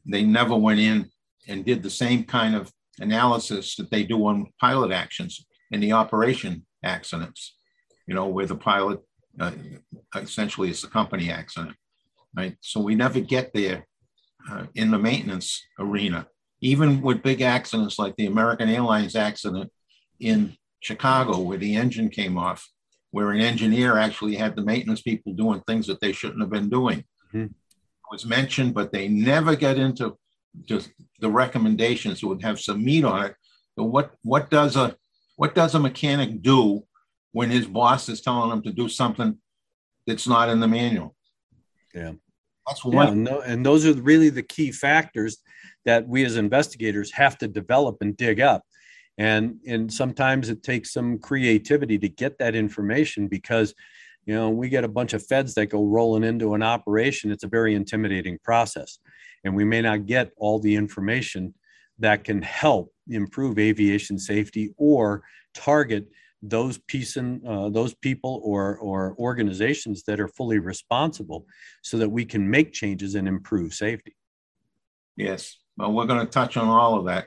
they 0.04 0.22
never 0.22 0.56
went 0.56 0.80
in 0.80 1.08
and 1.46 1.64
did 1.64 1.82
the 1.82 1.90
same 1.90 2.24
kind 2.24 2.54
of 2.54 2.72
analysis 3.00 3.76
that 3.76 3.90
they 3.90 4.02
do 4.02 4.26
on 4.26 4.46
pilot 4.60 4.92
actions 4.92 5.46
in 5.70 5.80
the 5.80 5.92
operation 5.92 6.64
accidents, 6.84 7.56
you 8.06 8.14
know, 8.14 8.26
where 8.26 8.46
the 8.46 8.56
pilot 8.56 9.00
uh, 9.40 9.52
essentially 10.16 10.70
is 10.70 10.82
a 10.84 10.88
company 10.88 11.30
accident, 11.30 11.76
right? 12.36 12.56
So 12.60 12.80
we 12.80 12.94
never 12.94 13.20
get 13.20 13.52
there 13.54 13.86
uh, 14.50 14.64
in 14.74 14.90
the 14.90 14.98
maintenance 14.98 15.62
arena, 15.78 16.26
even 16.60 17.00
with 17.00 17.22
big 17.22 17.40
accidents 17.40 17.98
like 17.98 18.16
the 18.16 18.26
American 18.26 18.68
Airlines 18.68 19.14
accident 19.14 19.70
in 20.18 20.56
Chicago, 20.80 21.38
where 21.38 21.58
the 21.58 21.76
engine 21.76 22.08
came 22.08 22.36
off 22.36 22.68
where 23.10 23.30
an 23.30 23.40
engineer 23.40 23.96
actually 23.96 24.36
had 24.36 24.54
the 24.54 24.62
maintenance 24.62 25.00
people 25.00 25.32
doing 25.32 25.62
things 25.66 25.86
that 25.86 26.00
they 26.00 26.12
shouldn't 26.12 26.40
have 26.40 26.50
been 26.50 26.68
doing. 26.68 27.04
Mm-hmm. 27.32 27.52
was 28.10 28.26
mentioned, 28.26 28.74
but 28.74 28.92
they 28.92 29.08
never 29.08 29.54
get 29.54 29.78
into 29.78 30.16
just 30.64 30.90
the 31.20 31.30
recommendations 31.30 32.20
that 32.20 32.26
would 32.26 32.42
have 32.42 32.60
some 32.60 32.84
meat 32.84 33.04
on 33.04 33.26
it. 33.26 33.34
But 33.76 33.84
what 33.84 34.14
what 34.22 34.50
does 34.50 34.76
a 34.76 34.96
what 35.36 35.54
does 35.54 35.74
a 35.74 35.80
mechanic 35.80 36.42
do 36.42 36.84
when 37.32 37.50
his 37.50 37.66
boss 37.66 38.08
is 38.08 38.20
telling 38.20 38.50
him 38.50 38.62
to 38.62 38.72
do 38.72 38.88
something 38.88 39.38
that's 40.06 40.26
not 40.26 40.48
in 40.48 40.60
the 40.60 40.68
manual? 40.68 41.14
Yeah. 41.94 42.12
That's 42.66 42.84
one. 42.84 42.94
Yeah, 42.94 43.12
and, 43.12 43.24
no, 43.24 43.40
and 43.40 43.64
those 43.64 43.86
are 43.86 43.94
really 43.94 44.30
the 44.30 44.42
key 44.42 44.72
factors 44.72 45.38
that 45.84 46.06
we 46.06 46.24
as 46.24 46.36
investigators 46.36 47.12
have 47.12 47.38
to 47.38 47.48
develop 47.48 47.98
and 48.00 48.16
dig 48.16 48.40
up 48.40 48.62
and 49.18 49.58
and 49.66 49.92
sometimes 49.92 50.48
it 50.48 50.62
takes 50.62 50.92
some 50.92 51.18
creativity 51.18 51.98
to 51.98 52.08
get 52.08 52.38
that 52.38 52.54
information 52.54 53.26
because 53.26 53.74
you 54.24 54.34
know 54.34 54.48
we 54.48 54.68
get 54.68 54.84
a 54.84 54.88
bunch 54.88 55.12
of 55.12 55.26
feds 55.26 55.54
that 55.54 55.66
go 55.66 55.84
rolling 55.84 56.24
into 56.24 56.54
an 56.54 56.62
operation. 56.62 57.30
It's 57.30 57.44
a 57.44 57.48
very 57.48 57.74
intimidating 57.74 58.38
process. 58.42 58.98
And 59.44 59.54
we 59.54 59.64
may 59.64 59.82
not 59.82 60.06
get 60.06 60.32
all 60.36 60.58
the 60.58 60.74
information 60.74 61.54
that 62.00 62.24
can 62.24 62.42
help 62.42 62.92
improve 63.08 63.58
aviation 63.58 64.18
safety 64.18 64.74
or 64.76 65.22
target 65.54 66.08
those 66.42 66.78
piece 66.78 67.16
uh, 67.16 67.68
those 67.70 67.94
people 67.94 68.40
or 68.44 68.78
or 68.78 69.16
organizations 69.18 70.04
that 70.04 70.20
are 70.20 70.28
fully 70.28 70.60
responsible 70.60 71.44
so 71.82 71.98
that 71.98 72.08
we 72.08 72.24
can 72.24 72.48
make 72.48 72.72
changes 72.72 73.16
and 73.16 73.26
improve 73.26 73.74
safety. 73.74 74.14
Yes. 75.16 75.56
Well 75.76 75.92
we're 75.92 76.06
going 76.06 76.24
to 76.24 76.30
touch 76.30 76.56
on 76.56 76.68
all 76.68 76.96
of 76.96 77.06
that 77.06 77.26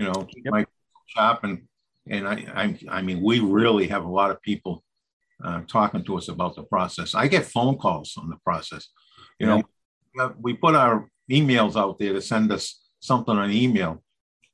you 0.00 0.06
know 0.06 0.26
yep. 0.36 0.52
my 0.52 0.64
shop 1.10 1.44
and 1.44 1.62
and 2.08 2.26
I, 2.26 2.34
I, 2.54 2.98
I 2.98 3.02
mean 3.02 3.20
we 3.22 3.40
really 3.40 3.88
have 3.88 4.04
a 4.04 4.08
lot 4.08 4.30
of 4.30 4.40
people 4.42 4.82
uh, 5.44 5.62
talking 5.66 6.04
to 6.04 6.16
us 6.16 6.28
about 6.28 6.54
the 6.56 6.62
process. 6.64 7.14
I 7.14 7.28
get 7.28 7.44
phone 7.44 7.78
calls 7.78 8.14
on 8.16 8.28
the 8.28 8.36
process. 8.44 8.88
You 9.38 9.48
yeah. 9.48 9.62
know, 10.16 10.34
we 10.38 10.54
put 10.54 10.74
our 10.74 11.08
emails 11.30 11.76
out 11.76 11.98
there 11.98 12.12
to 12.12 12.20
send 12.20 12.52
us 12.52 12.80
something 13.00 13.36
on 13.36 13.50
email, 13.50 14.02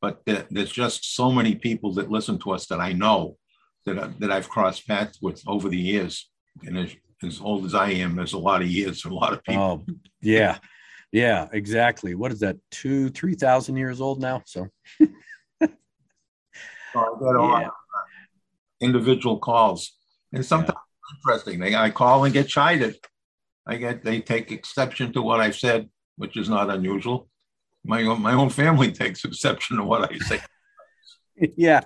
but 0.01 0.23
there's 0.25 0.73
just 0.73 1.17
so 1.17 1.33
many 1.33 1.55
people 1.55 1.93
that 1.95 2.11
listen 2.11 2.39
to 2.41 2.53
us 2.53 2.67
that 2.67 2.81
I 2.81 2.93
know 2.93 3.37
that 3.85 3.99
I, 3.99 4.09
that 4.19 4.31
I've 4.31 4.49
crossed 4.49 4.87
paths 4.87 5.19
with 5.21 5.43
over 5.47 5.69
the 5.69 5.79
years. 5.79 6.31
And 6.65 6.79
as, 6.79 6.95
as 7.23 7.41
old 7.41 7.65
as 7.65 7.75
I 7.75 7.91
am, 7.91 8.15
there's 8.15 8.35
a 8.35 8.39
lot 8.39 8.63
of 8.63 8.69
years, 8.69 9.05
a 9.05 9.09
lot 9.09 9.33
of 9.33 9.43
people. 9.43 9.85
Oh, 9.89 9.95
yeah, 10.21 10.59
yeah, 11.11 11.49
exactly. 11.53 12.15
What 12.15 12.33
is 12.33 12.41
that? 12.41 12.57
Two, 12.71 13.09
three 13.11 13.35
thousand 13.35 13.77
years 13.77 14.01
old 14.01 14.21
now. 14.21 14.43
So. 14.47 14.69
So 16.97 17.03
I 17.03 17.19
get 17.19 17.37
on 17.37 17.61
yeah. 17.63 17.69
individual 18.81 19.39
calls, 19.39 19.93
and 20.33 20.45
sometimes 20.45 20.79
yeah. 20.79 21.17
interesting. 21.31 21.61
They 21.61 21.75
I 21.75 21.91
call 21.91 22.25
and 22.25 22.33
get 22.33 22.49
chided. 22.49 22.97
I 23.67 23.77
get 23.77 24.03
they 24.03 24.21
take 24.21 24.51
exception 24.51 25.13
to 25.13 25.23
what 25.23 25.41
I've 25.41 25.57
said, 25.57 25.91
which 26.17 26.37
is 26.37 26.49
not 26.49 26.71
unusual. 26.71 27.29
My 27.85 28.03
own, 28.05 28.23
my 28.23 28.33
own 28.33 28.49
family 28.49 28.93
takes 29.03 29.25
exception 29.25 29.77
to 29.77 29.85
what 29.85 30.11
I 30.11 30.19
say. 30.19 30.41
yeah. 31.57 31.81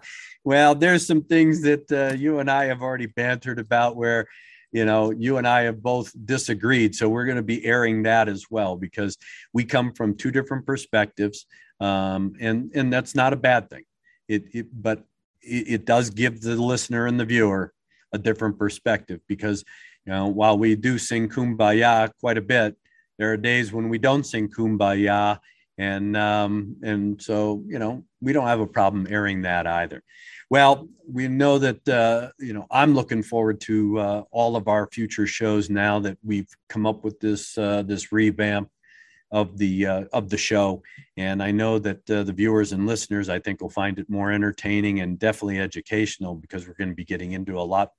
Well, 0.45 0.75
there's 0.75 1.07
some 1.07 1.23
things 1.23 1.63
that 1.63 1.91
uh, 1.93 2.15
you 2.15 2.39
and 2.39 2.51
I 2.51 2.67
have 2.67 2.81
already 2.81 3.07
bantered 3.07 3.59
about 3.59 3.97
where, 3.97 4.27
you 4.73 4.85
know, 4.85 5.11
you 5.11 5.37
and 5.37 5.47
I 5.47 5.63
have 5.63 5.83
both 5.83 6.13
disagreed. 6.25 6.95
So 6.95 7.09
we're 7.09 7.27
going 7.27 7.37
to 7.37 7.43
be 7.43 7.65
airing 7.67 8.05
that 8.05 8.29
as 8.29 8.45
well 8.51 8.77
because 8.77 9.19
we 9.53 9.65
come 9.65 9.93
from 9.93 10.17
two 10.17 10.31
different 10.31 10.65
perspectives. 10.65 11.47
Um, 11.81 12.35
and, 12.41 12.71
and 12.75 12.93
that's 12.93 13.15
not 13.15 13.33
a 13.33 13.37
bad 13.37 13.69
thing. 13.69 13.83
It, 14.31 14.45
it 14.55 14.67
but 14.73 15.05
it, 15.43 15.65
it 15.69 15.85
does 15.85 16.11
give 16.11 16.41
the 16.41 16.55
listener 16.57 17.07
and 17.07 17.19
the 17.19 17.25
viewer 17.25 17.73
a 18.13 18.19
different 18.19 18.59
perspective 18.59 19.21
because, 19.27 19.65
you 20.07 20.13
know, 20.13 20.29
while 20.29 20.57
we 20.57 20.77
do 20.77 20.99
sing 20.99 21.29
kumbaya 21.29 22.11
quite 22.21 22.39
a 22.39 22.43
bit, 22.43 22.77
there 23.19 23.33
are 23.33 23.37
days 23.37 23.73
when 23.73 23.89
we 23.89 23.99
don't 23.99 24.25
sing 24.25 24.49
kumbaya 24.49 25.39
and 25.81 26.15
um, 26.15 26.77
and 26.83 27.21
so 27.21 27.65
you 27.67 27.79
know 27.79 28.05
we 28.21 28.35
don't 28.35 28.47
have 28.47 28.61
a 28.61 28.67
problem 28.67 29.07
airing 29.09 29.43
that 29.43 29.67
either. 29.67 30.03
Well, 30.51 30.89
we 31.11 31.27
know 31.27 31.59
that 31.59 31.89
uh, 31.89 32.31
you 32.39 32.53
know 32.53 32.67
I'm 32.71 32.95
looking 32.95 33.23
forward 33.23 33.61
to 33.63 33.99
uh, 33.99 34.23
all 34.31 34.57
of 34.57 34.69
our 34.69 34.89
future 34.93 35.27
shows 35.27 35.71
now 35.71 35.99
that 36.01 36.19
we've 36.23 36.55
come 36.69 36.85
up 36.87 37.03
with 37.03 37.19
this 37.19 37.57
uh, 37.57 37.83
this 37.83 38.13
revamp 38.13 38.69
of 39.31 39.59
the 39.59 39.87
uh, 39.87 40.05
of 40.13 40.29
the 40.29 40.39
show, 40.39 40.83
and 41.17 41.43
I 41.43 41.51
know 41.51 41.79
that 41.79 42.11
uh, 42.11 42.23
the 42.23 42.33
viewers 42.33 42.73
and 42.73 42.87
listeners 42.87 43.29
I 43.29 43.39
think 43.39 43.61
will 43.61 43.71
find 43.71 43.99
it 43.99 44.11
more 44.11 44.33
entertaining 44.33 45.01
and 45.01 45.19
definitely 45.19 45.61
educational 45.61 46.35
because 46.35 46.67
we're 46.67 46.75
going 46.75 46.91
to 46.91 46.97
be 46.97 47.05
getting 47.05 47.33
into 47.33 47.59
a 47.59 47.63
lot 47.63 47.93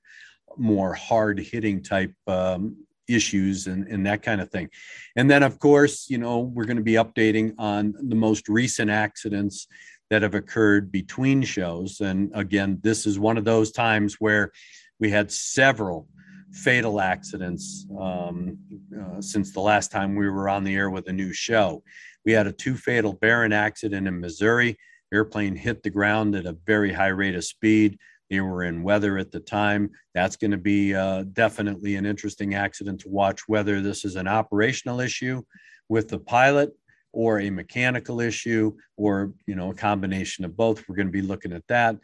more 0.56 0.94
hard 0.94 1.38
hitting 1.38 1.82
type 1.82 2.12
um, 2.26 2.76
issues 3.08 3.66
and, 3.66 3.86
and 3.88 4.06
that 4.06 4.22
kind 4.22 4.40
of 4.40 4.50
thing. 4.50 4.68
And 5.16 5.30
then, 5.30 5.42
of 5.42 5.58
course, 5.58 6.08
you 6.08 6.18
know, 6.18 6.40
we're 6.40 6.64
going 6.64 6.76
to 6.76 6.82
be 6.82 6.94
updating 6.94 7.54
on 7.58 7.94
the 7.98 8.14
most 8.14 8.48
recent 8.48 8.90
accidents 8.90 9.66
that 10.10 10.22
have 10.22 10.34
occurred 10.34 10.92
between 10.92 11.42
shows. 11.42 12.00
And 12.00 12.30
again, 12.34 12.78
this 12.82 13.06
is 13.06 13.18
one 13.18 13.38
of 13.38 13.44
those 13.44 13.72
times 13.72 14.16
where 14.18 14.52
we 15.00 15.10
had 15.10 15.32
several 15.32 16.06
fatal 16.52 17.00
accidents 17.00 17.86
um, 17.98 18.58
uh, 18.98 19.20
since 19.20 19.52
the 19.52 19.60
last 19.60 19.90
time 19.90 20.14
we 20.14 20.28
were 20.28 20.48
on 20.48 20.64
the 20.64 20.74
air 20.74 20.90
with 20.90 21.08
a 21.08 21.12
new 21.12 21.32
show. 21.32 21.82
We 22.24 22.32
had 22.32 22.46
a 22.46 22.52
two 22.52 22.76
fatal 22.76 23.14
Baron 23.14 23.52
accident 23.52 24.06
in 24.06 24.20
Missouri. 24.20 24.78
Airplane 25.12 25.56
hit 25.56 25.82
the 25.82 25.90
ground 25.90 26.34
at 26.34 26.46
a 26.46 26.56
very 26.66 26.92
high 26.92 27.08
rate 27.08 27.34
of 27.34 27.44
speed. 27.44 27.98
They 28.30 28.40
were 28.40 28.64
in 28.64 28.82
weather 28.82 29.18
at 29.18 29.30
the 29.30 29.40
time. 29.40 29.90
That's 30.14 30.36
going 30.36 30.52
to 30.52 30.58
be 30.58 30.94
uh, 30.94 31.24
definitely 31.32 31.96
an 31.96 32.06
interesting 32.06 32.54
accident 32.54 33.00
to 33.00 33.08
watch 33.08 33.42
whether 33.46 33.80
this 33.80 34.04
is 34.04 34.16
an 34.16 34.28
operational 34.28 35.00
issue 35.00 35.42
with 35.88 36.08
the 36.08 36.18
pilot 36.18 36.72
or 37.12 37.40
a 37.40 37.50
mechanical 37.50 38.20
issue 38.20 38.72
or 38.96 39.32
you 39.46 39.54
know 39.54 39.70
a 39.70 39.74
combination 39.74 40.44
of 40.44 40.56
both. 40.56 40.88
We're 40.88 40.96
going 40.96 41.08
to 41.08 41.12
be 41.12 41.22
looking 41.22 41.52
at 41.52 41.66
that. 41.68 41.96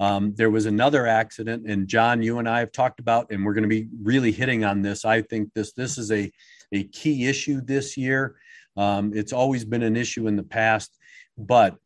Um, 0.00 0.34
there 0.34 0.50
was 0.50 0.64
another 0.64 1.06
accident, 1.06 1.66
and 1.68 1.86
John, 1.86 2.22
you 2.22 2.38
and 2.38 2.48
I 2.48 2.60
have 2.60 2.72
talked 2.72 3.00
about, 3.00 3.30
and 3.30 3.44
we're 3.44 3.52
going 3.52 3.62
to 3.64 3.68
be 3.68 3.86
really 4.02 4.32
hitting 4.32 4.64
on 4.64 4.80
this. 4.80 5.04
I 5.04 5.20
think 5.20 5.52
this 5.54 5.72
this 5.74 5.98
is 5.98 6.10
a 6.10 6.32
a 6.72 6.84
key 6.84 7.26
issue 7.26 7.60
this 7.60 7.98
year. 7.98 8.36
Um, 8.78 9.12
it's 9.14 9.34
always 9.34 9.64
been 9.64 9.82
an 9.82 9.96
issue 9.96 10.26
in 10.26 10.36
the 10.36 10.42
past, 10.42 10.98
but 11.36 11.76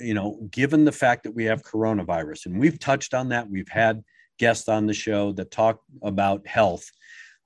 you 0.00 0.14
know, 0.14 0.38
given 0.50 0.86
the 0.86 0.92
fact 0.92 1.24
that 1.24 1.34
we 1.34 1.44
have 1.44 1.62
coronavirus, 1.62 2.46
and 2.46 2.58
we've 2.58 2.78
touched 2.78 3.12
on 3.12 3.28
that, 3.28 3.50
we've 3.50 3.68
had 3.68 4.02
guests 4.38 4.68
on 4.68 4.86
the 4.86 4.94
show 4.94 5.32
that 5.32 5.50
talk 5.50 5.80
about 6.02 6.46
health. 6.46 6.90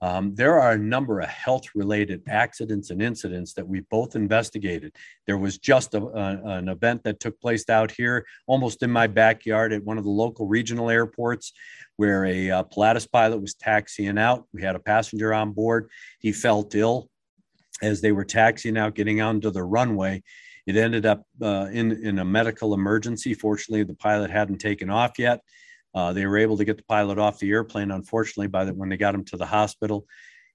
Um, 0.02 0.34
there 0.34 0.60
are 0.60 0.72
a 0.72 0.78
number 0.78 1.20
of 1.20 1.28
health 1.28 1.68
related 1.76 2.22
accidents 2.28 2.90
and 2.90 3.00
incidents 3.00 3.52
that 3.54 3.66
we 3.66 3.80
both 3.88 4.16
investigated. 4.16 4.96
There 5.28 5.38
was 5.38 5.58
just 5.58 5.94
a, 5.94 6.02
a, 6.02 6.56
an 6.58 6.68
event 6.68 7.04
that 7.04 7.20
took 7.20 7.40
place 7.40 7.68
out 7.70 7.92
here, 7.92 8.26
almost 8.48 8.82
in 8.82 8.90
my 8.90 9.06
backyard 9.06 9.72
at 9.72 9.84
one 9.84 9.98
of 9.98 10.04
the 10.04 10.10
local 10.10 10.48
regional 10.48 10.90
airports, 10.90 11.52
where 11.98 12.24
a 12.24 12.50
uh, 12.50 12.62
Pilatus 12.64 13.06
pilot 13.06 13.40
was 13.40 13.54
taxiing 13.54 14.18
out. 14.18 14.44
We 14.52 14.62
had 14.62 14.74
a 14.74 14.80
passenger 14.80 15.32
on 15.32 15.52
board. 15.52 15.88
He 16.18 16.32
felt 16.32 16.74
ill 16.74 17.08
as 17.80 18.00
they 18.00 18.10
were 18.10 18.24
taxiing 18.24 18.76
out, 18.76 18.96
getting 18.96 19.20
onto 19.20 19.50
the 19.52 19.62
runway. 19.62 20.24
It 20.66 20.76
ended 20.76 21.06
up 21.06 21.22
uh, 21.40 21.68
in, 21.72 21.92
in 21.92 22.18
a 22.18 22.24
medical 22.24 22.74
emergency. 22.74 23.34
Fortunately, 23.34 23.84
the 23.84 23.94
pilot 23.94 24.30
hadn't 24.30 24.58
taken 24.58 24.90
off 24.90 25.12
yet. 25.18 25.42
Uh, 25.94 26.12
they 26.12 26.26
were 26.26 26.38
able 26.38 26.57
to 26.57 26.64
get 26.64 26.76
the 26.76 26.85
pilot 26.85 27.18
off 27.18 27.38
the 27.38 27.50
airplane. 27.50 27.90
Unfortunately, 27.90 28.48
by 28.48 28.64
the, 28.64 28.74
when 28.74 28.88
they 28.88 28.96
got 28.96 29.14
him 29.14 29.24
to 29.26 29.37
the 29.37 29.46
hospital, 29.46 30.07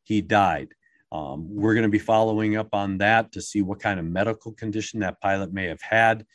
he 0.03 0.21
died. 0.21 0.73
Um, 1.11 1.47
we're 1.49 1.73
going 1.73 1.83
to 1.83 1.89
be 1.89 1.99
following 1.99 2.57
up 2.57 2.69
on 2.73 2.97
that 2.97 3.31
to 3.33 3.41
see 3.41 3.61
what 3.61 3.79
kind 3.79 3.99
of 3.99 4.05
medical 4.05 4.51
condition 4.51 4.99
that 5.01 5.21
pilot 5.21 5.53
may 5.53 5.65
have 5.67 5.81
had, 5.81 6.25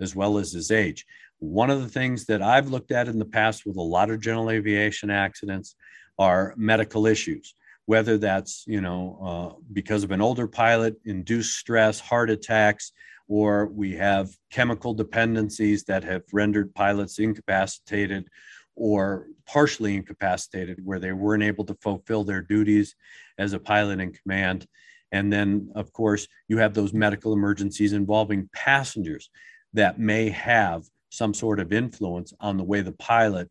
as 0.00 0.14
well 0.14 0.38
as 0.38 0.52
his 0.52 0.70
age. 0.70 1.04
One 1.38 1.70
of 1.70 1.82
the 1.82 1.88
things 1.88 2.24
that 2.26 2.40
I've 2.40 2.68
looked 2.68 2.92
at 2.92 3.08
in 3.08 3.18
the 3.18 3.24
past 3.24 3.66
with 3.66 3.76
a 3.76 3.82
lot 3.82 4.10
of 4.10 4.20
general 4.20 4.50
aviation 4.50 5.10
accidents 5.10 5.74
are 6.18 6.54
medical 6.56 7.06
issues, 7.06 7.54
whether 7.86 8.16
that's 8.16 8.64
you 8.66 8.80
know 8.80 9.18
uh, 9.22 9.62
because 9.72 10.04
of 10.04 10.12
an 10.12 10.20
older 10.20 10.46
pilot, 10.46 10.96
induced 11.04 11.58
stress, 11.58 11.98
heart 11.98 12.30
attacks, 12.30 12.92
or 13.28 13.66
we 13.66 13.92
have 13.92 14.30
chemical 14.50 14.94
dependencies 14.94 15.84
that 15.84 16.04
have 16.04 16.22
rendered 16.32 16.74
pilots 16.74 17.18
incapacitated 17.18 18.28
or 18.74 19.26
partially 19.46 19.96
incapacitated 19.96 20.78
where 20.84 20.98
they 20.98 21.12
weren't 21.12 21.42
able 21.42 21.64
to 21.64 21.76
fulfill 21.80 22.24
their 22.24 22.40
duties 22.40 22.94
as 23.38 23.52
a 23.52 23.58
pilot 23.58 24.00
in 24.00 24.12
command. 24.12 24.66
And 25.10 25.32
then, 25.32 25.70
of 25.74 25.92
course, 25.92 26.26
you 26.48 26.58
have 26.58 26.74
those 26.74 26.94
medical 26.94 27.32
emergencies 27.32 27.92
involving 27.92 28.48
passengers 28.54 29.30
that 29.74 29.98
may 29.98 30.30
have 30.30 30.84
some 31.10 31.34
sort 31.34 31.60
of 31.60 31.72
influence 31.72 32.32
on 32.40 32.56
the 32.56 32.64
way 32.64 32.80
the 32.80 32.92
pilot 32.92 33.50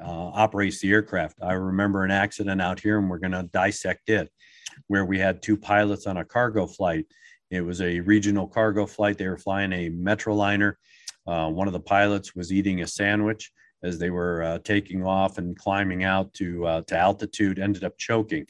uh, 0.00 0.06
operates 0.06 0.80
the 0.80 0.90
aircraft. 0.90 1.36
I 1.42 1.54
remember 1.54 2.04
an 2.04 2.12
accident 2.12 2.62
out 2.62 2.80
here, 2.80 2.98
and 2.98 3.10
we're 3.10 3.18
going 3.18 3.32
to 3.32 3.48
dissect 3.52 4.08
it, 4.08 4.30
where 4.86 5.04
we 5.04 5.18
had 5.18 5.42
two 5.42 5.56
pilots 5.56 6.06
on 6.06 6.16
a 6.16 6.24
cargo 6.24 6.66
flight 6.66 7.06
it 7.52 7.60
was 7.60 7.82
a 7.82 8.00
regional 8.00 8.48
cargo 8.48 8.86
flight. 8.86 9.18
They 9.18 9.28
were 9.28 9.36
flying 9.36 9.72
a 9.72 9.90
Metroliner. 9.90 10.74
Uh, 11.26 11.50
one 11.50 11.66
of 11.66 11.74
the 11.74 11.80
pilots 11.80 12.34
was 12.34 12.50
eating 12.50 12.80
a 12.80 12.86
sandwich 12.86 13.52
as 13.82 13.98
they 13.98 14.10
were 14.10 14.42
uh, 14.42 14.58
taking 14.58 15.04
off 15.04 15.38
and 15.38 15.56
climbing 15.56 16.04
out 16.04 16.32
to 16.34 16.66
uh, 16.66 16.82
to 16.82 16.96
altitude. 16.96 17.58
Ended 17.58 17.84
up 17.84 17.98
choking, 17.98 18.46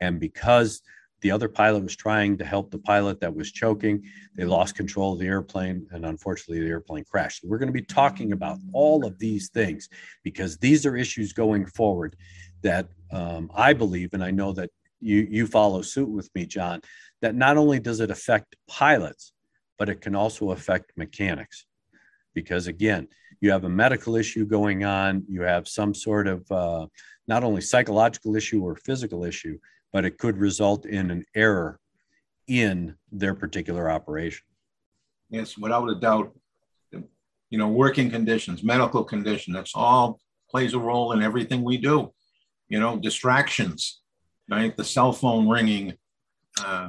and 0.00 0.20
because 0.20 0.82
the 1.22 1.30
other 1.30 1.48
pilot 1.48 1.82
was 1.82 1.96
trying 1.96 2.36
to 2.38 2.44
help 2.44 2.70
the 2.70 2.78
pilot 2.78 3.20
that 3.20 3.34
was 3.34 3.50
choking, 3.50 4.02
they 4.34 4.44
lost 4.44 4.76
control 4.76 5.14
of 5.14 5.18
the 5.18 5.26
airplane, 5.26 5.86
and 5.90 6.04
unfortunately, 6.04 6.60
the 6.60 6.70
airplane 6.70 7.04
crashed. 7.04 7.42
So 7.42 7.48
we're 7.48 7.58
going 7.58 7.68
to 7.68 7.72
be 7.72 7.82
talking 7.82 8.32
about 8.32 8.58
all 8.72 9.06
of 9.06 9.18
these 9.18 9.48
things 9.48 9.88
because 10.22 10.58
these 10.58 10.84
are 10.84 10.96
issues 10.96 11.32
going 11.32 11.66
forward 11.66 12.16
that 12.62 12.88
um, 13.10 13.50
I 13.54 13.72
believe, 13.72 14.12
and 14.12 14.22
I 14.22 14.30
know 14.30 14.52
that 14.52 14.70
you 15.00 15.26
you 15.30 15.46
follow 15.46 15.82
suit 15.82 16.08
with 16.08 16.30
me, 16.34 16.46
John, 16.46 16.80
that 17.22 17.34
not 17.34 17.56
only 17.56 17.80
does 17.80 18.00
it 18.00 18.10
affect 18.10 18.56
pilots, 18.68 19.32
but 19.78 19.88
it 19.88 20.00
can 20.00 20.14
also 20.14 20.50
affect 20.50 20.92
mechanics. 20.96 21.66
Because 22.34 22.66
again, 22.66 23.08
you 23.40 23.50
have 23.50 23.64
a 23.64 23.68
medical 23.68 24.16
issue 24.16 24.44
going 24.44 24.84
on, 24.84 25.24
you 25.28 25.42
have 25.42 25.68
some 25.68 25.94
sort 25.94 26.26
of 26.26 26.50
uh, 26.50 26.86
not 27.28 27.44
only 27.44 27.60
psychological 27.60 28.36
issue 28.36 28.62
or 28.62 28.76
physical 28.76 29.24
issue, 29.24 29.58
but 29.92 30.04
it 30.04 30.18
could 30.18 30.36
result 30.36 30.86
in 30.86 31.10
an 31.10 31.24
error 31.34 31.80
in 32.48 32.94
their 33.10 33.34
particular 33.34 33.90
operation. 33.90 34.44
Yes, 35.30 35.58
without 35.58 35.88
a 35.88 35.94
doubt. 35.94 36.32
You 37.48 37.58
know, 37.58 37.68
working 37.68 38.10
conditions, 38.10 38.64
medical 38.64 39.04
condition, 39.04 39.52
that's 39.52 39.72
all 39.74 40.18
plays 40.50 40.74
a 40.74 40.78
role 40.80 41.12
in 41.12 41.22
everything 41.22 41.62
we 41.62 41.76
do. 41.76 42.12
You 42.68 42.80
know, 42.80 42.96
distractions, 42.96 44.00
right? 44.50 44.76
The 44.76 44.84
cell 44.84 45.12
phone 45.12 45.48
ringing, 45.48 45.94
uh, 46.60 46.88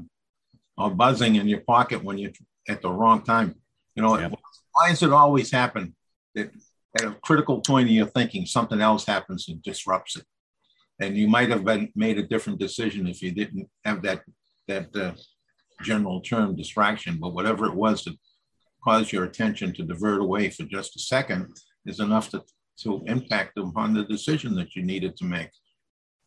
or 0.78 0.90
buzzing 0.90 1.36
in 1.36 1.48
your 1.48 1.62
pocket 1.62 2.04
when 2.04 2.18
you're 2.18 2.32
at 2.68 2.82
the 2.82 2.90
wrong 2.90 3.22
time. 3.22 3.56
You 3.94 4.02
know, 4.02 4.18
yeah. 4.18 4.30
why 4.74 4.90
does 4.90 5.04
it 5.04 5.12
always 5.12 5.52
happen 5.52 5.96
that 6.38 6.52
at 7.00 7.06
a 7.06 7.18
critical 7.22 7.62
point 7.62 7.90
in 7.90 7.96
your 7.96 8.08
thinking, 8.08 8.46
something 8.46 8.82
else 8.82 9.06
happens 9.06 9.50
and 9.50 9.62
disrupts 9.62 10.16
it? 10.16 10.26
And 11.00 11.18
you 11.18 11.28
might 11.28 11.50
have 11.50 11.64
been 11.64 11.92
made 11.96 12.18
a 12.18 12.28
different 12.28 12.60
decision 12.60 13.08
if 13.08 13.22
you 13.22 13.32
didn't 13.32 13.68
have 13.86 14.02
that 14.04 14.22
that 14.68 14.96
uh, 14.96 15.12
general 15.84 16.22
term 16.22 16.56
distraction. 16.56 17.18
But 17.20 17.34
whatever 17.34 17.66
it 17.66 17.76
was 17.76 18.04
that 18.06 18.18
caused 18.84 19.12
your 19.12 19.26
attention 19.26 19.74
to 19.74 19.84
divert 19.84 20.22
away 20.22 20.50
for 20.50 20.64
just 20.64 20.96
a 20.96 21.00
second 21.00 21.56
is 21.86 22.00
enough 22.00 22.30
to 22.32 22.44
to 22.84 23.04
impact 23.08 23.58
upon 23.58 23.94
the 23.94 24.04
decision 24.04 24.56
that 24.56 24.76
you 24.76 24.84
needed 24.84 25.18
to 25.18 25.26
make. 25.26 25.50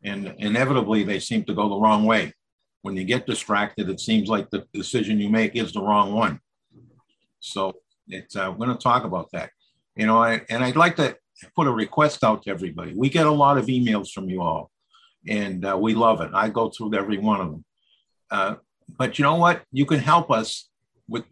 And 0.03 0.35
inevitably, 0.39 1.05
they 1.05 1.21
seem 1.21 1.45
to 1.45 1.55
go 1.55 1.69
the 1.69 1.81
wrong 1.81 2.05
way 2.05 2.33
when 2.83 2.97
you 2.97 3.05
get 3.05 3.27
distracted, 3.27 3.89
it 3.89 4.01
seems 4.01 4.29
like 4.29 4.51
the 4.51 4.67
decision 4.73 5.21
you 5.21 5.29
make 5.29 5.55
is 5.55 5.73
the 5.73 5.83
wrong 5.83 6.13
one. 6.13 6.41
So 7.41 7.75
it's, 8.09 8.37
uh, 8.37 8.51
we're 8.51 8.67
going 8.67 8.77
to 8.77 8.83
talk 8.83 9.05
about 9.05 9.31
that. 9.33 9.51
You 9.97 10.07
know, 10.07 10.23
I, 10.23 10.43
and 10.49 10.63
I'd 10.63 10.77
like 10.77 10.97
to 10.97 11.17
put 11.57 11.67
a 11.67 11.73
request 11.73 12.23
out 12.25 12.43
to 12.43 12.51
everybody. 12.51 12.95
We 12.95 13.09
get 13.09 13.27
a 13.27 13.31
lot 13.31 13.59
of 13.59 13.67
emails 13.67 14.11
from 14.11 14.29
you 14.29 14.43
all, 14.43 14.71
and 15.29 15.65
uh, 15.65 15.77
we 15.79 15.95
love 15.95 16.21
it. 16.21 16.31
I 16.35 16.49
go 16.49 16.71
through 16.71 16.95
every 16.95 17.19
one 17.19 17.41
of 17.41 17.51
them. 17.51 17.65
Uh, 18.31 18.55
but 18.89 19.19
you 19.19 19.25
know 19.25 19.37
what? 19.37 19.63
You 19.73 19.87
can 19.87 20.01
help 20.01 20.31
us 20.31 20.69
with 21.09 21.25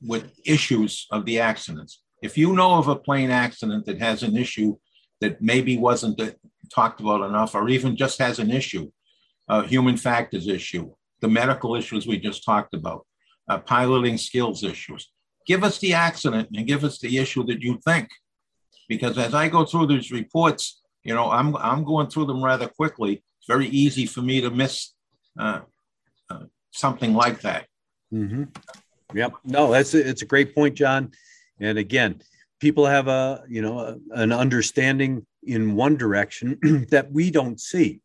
with 0.00 0.32
issues 0.44 1.06
of 1.10 1.24
the 1.24 1.40
accidents. 1.40 2.02
If 2.22 2.36
you 2.36 2.54
know 2.54 2.74
of 2.74 2.88
a 2.88 2.96
plane 2.96 3.30
accident 3.30 3.86
that 3.86 3.98
has 3.98 4.22
an 4.22 4.36
issue 4.36 4.76
that 5.20 5.40
maybe 5.40 5.76
wasn't 5.76 6.20
talked 6.72 7.00
about 7.00 7.28
enough, 7.28 7.54
or 7.54 7.68
even 7.68 7.96
just 7.96 8.18
has 8.18 8.38
an 8.38 8.50
issue, 8.50 8.90
a 9.48 9.66
human 9.66 9.96
factors 9.96 10.48
issue, 10.48 10.92
the 11.20 11.28
medical 11.28 11.74
issues 11.74 12.06
we 12.06 12.18
just 12.18 12.44
talked 12.44 12.74
about, 12.74 13.06
uh, 13.48 13.58
piloting 13.58 14.18
skills 14.18 14.62
issues, 14.62 15.10
give 15.48 15.64
us 15.64 15.78
the 15.78 15.94
accident 15.94 16.48
and 16.54 16.66
give 16.66 16.84
us 16.84 16.98
the 16.98 17.18
issue 17.18 17.42
that 17.46 17.62
you 17.62 17.80
think. 17.84 18.08
Because 18.88 19.18
as 19.18 19.34
I 19.34 19.48
go 19.48 19.64
through 19.64 19.86
these 19.88 20.12
reports, 20.12 20.80
you 21.02 21.14
know, 21.14 21.30
I'm 21.30 21.56
I'm 21.56 21.84
going 21.84 22.08
through 22.08 22.26
them 22.26 22.44
rather 22.44 22.68
quickly. 22.68 23.22
It's 23.38 23.46
very 23.46 23.66
easy 23.68 24.06
for 24.06 24.20
me 24.20 24.40
to 24.42 24.50
miss 24.50 24.92
uh, 25.38 25.60
uh, 26.30 26.44
something 26.70 27.14
like 27.14 27.40
that. 27.40 27.66
Mm-hmm. 28.12 28.44
Yep. 29.14 29.32
No, 29.44 29.72
that's 29.72 29.94
a, 29.94 30.06
it's 30.06 30.22
a 30.22 30.26
great 30.26 30.54
point, 30.54 30.74
John. 30.74 31.12
And 31.60 31.78
again, 31.78 32.20
people 32.60 32.86
have 32.86 33.08
a 33.08 33.44
you 33.48 33.62
know 33.62 33.78
a, 33.80 33.96
an 34.12 34.32
understanding 34.32 35.26
in 35.42 35.74
one 35.74 35.96
direction 35.96 36.58
that 36.90 37.10
we 37.10 37.30
don't 37.30 37.60
see, 37.60 38.00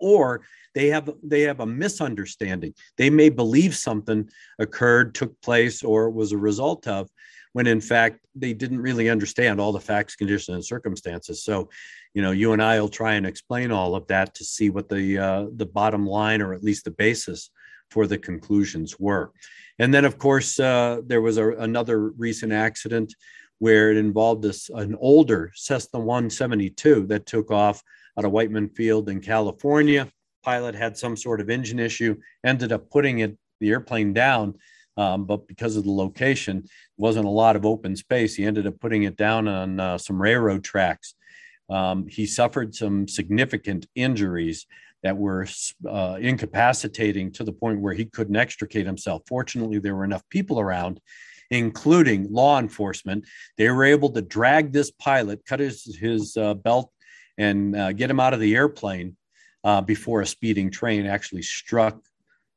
or 0.00 0.42
they 0.74 0.88
have 0.88 1.10
they 1.22 1.42
have 1.42 1.60
a 1.60 1.66
misunderstanding. 1.66 2.74
They 2.96 3.10
may 3.10 3.28
believe 3.28 3.74
something 3.74 4.28
occurred, 4.58 5.14
took 5.14 5.40
place, 5.40 5.82
or 5.82 6.10
was 6.10 6.32
a 6.32 6.38
result 6.38 6.86
of, 6.86 7.08
when 7.52 7.66
in 7.66 7.80
fact 7.80 8.20
they 8.34 8.52
didn't 8.52 8.80
really 8.80 9.08
understand 9.08 9.60
all 9.60 9.72
the 9.72 9.80
facts, 9.80 10.16
conditions, 10.16 10.54
and 10.54 10.64
circumstances. 10.64 11.44
So, 11.44 11.70
you 12.12 12.22
know, 12.22 12.32
you 12.32 12.52
and 12.52 12.62
I 12.62 12.80
will 12.80 12.88
try 12.88 13.14
and 13.14 13.26
explain 13.26 13.70
all 13.70 13.94
of 13.94 14.06
that 14.08 14.34
to 14.34 14.44
see 14.44 14.70
what 14.70 14.88
the 14.88 15.18
uh, 15.18 15.46
the 15.54 15.66
bottom 15.66 16.06
line, 16.06 16.42
or 16.42 16.52
at 16.52 16.64
least 16.64 16.84
the 16.84 16.90
basis 16.90 17.50
for 17.90 18.06
the 18.06 18.18
conclusions 18.18 18.98
were. 18.98 19.30
And 19.78 19.92
then, 19.92 20.04
of 20.04 20.18
course, 20.18 20.58
uh, 20.58 21.00
there 21.06 21.20
was 21.20 21.36
a, 21.36 21.50
another 21.50 22.10
recent 22.10 22.52
accident 22.52 23.14
where 23.58 23.90
it 23.90 23.96
involved 23.96 24.42
this 24.42 24.68
an 24.70 24.96
older 25.00 25.52
Cessna 25.54 26.00
172 26.00 27.06
that 27.06 27.26
took 27.26 27.50
off 27.50 27.82
out 28.18 28.24
of 28.24 28.32
Whiteman 28.32 28.68
Field 28.68 29.08
in 29.08 29.20
California. 29.20 30.08
Pilot 30.44 30.74
had 30.74 30.96
some 30.96 31.16
sort 31.16 31.40
of 31.40 31.48
engine 31.48 31.78
issue, 31.78 32.16
ended 32.44 32.70
up 32.70 32.90
putting 32.90 33.20
it 33.20 33.36
the 33.60 33.70
airplane 33.70 34.12
down, 34.12 34.54
um, 34.96 35.24
but 35.24 35.48
because 35.48 35.76
of 35.76 35.84
the 35.84 35.90
location, 35.90 36.64
wasn't 36.96 37.26
a 37.26 37.30
lot 37.30 37.56
of 37.56 37.64
open 37.64 37.96
space. 37.96 38.34
He 38.34 38.44
ended 38.44 38.66
up 38.66 38.78
putting 38.78 39.04
it 39.04 39.16
down 39.16 39.48
on 39.48 39.80
uh, 39.80 39.98
some 39.98 40.20
railroad 40.20 40.62
tracks. 40.62 41.14
Um, 41.70 42.06
he 42.06 42.26
suffered 42.26 42.74
some 42.74 43.08
significant 43.08 43.86
injuries 43.94 44.66
that 45.02 45.16
were 45.16 45.46
uh, 45.88 46.18
incapacitating 46.20 47.32
to 47.32 47.44
the 47.44 47.52
point 47.52 47.80
where 47.80 47.94
he 47.94 48.04
couldn't 48.04 48.36
extricate 48.36 48.86
himself. 48.86 49.22
Fortunately, 49.26 49.78
there 49.78 49.94
were 49.94 50.04
enough 50.04 50.22
people 50.30 50.60
around, 50.60 51.00
including 51.50 52.32
law 52.32 52.58
enforcement. 52.58 53.24
They 53.56 53.68
were 53.70 53.84
able 53.84 54.10
to 54.10 54.22
drag 54.22 54.72
this 54.72 54.90
pilot, 54.90 55.44
cut 55.46 55.60
his, 55.60 55.96
his 55.98 56.36
uh, 56.36 56.54
belt, 56.54 56.90
and 57.36 57.74
uh, 57.76 57.92
get 57.92 58.10
him 58.10 58.20
out 58.20 58.34
of 58.34 58.40
the 58.40 58.54
airplane 58.54 59.16
uh, 59.64 59.80
before 59.80 60.20
a 60.20 60.26
speeding 60.26 60.70
train 60.70 61.06
actually 61.06 61.42
struck 61.42 61.98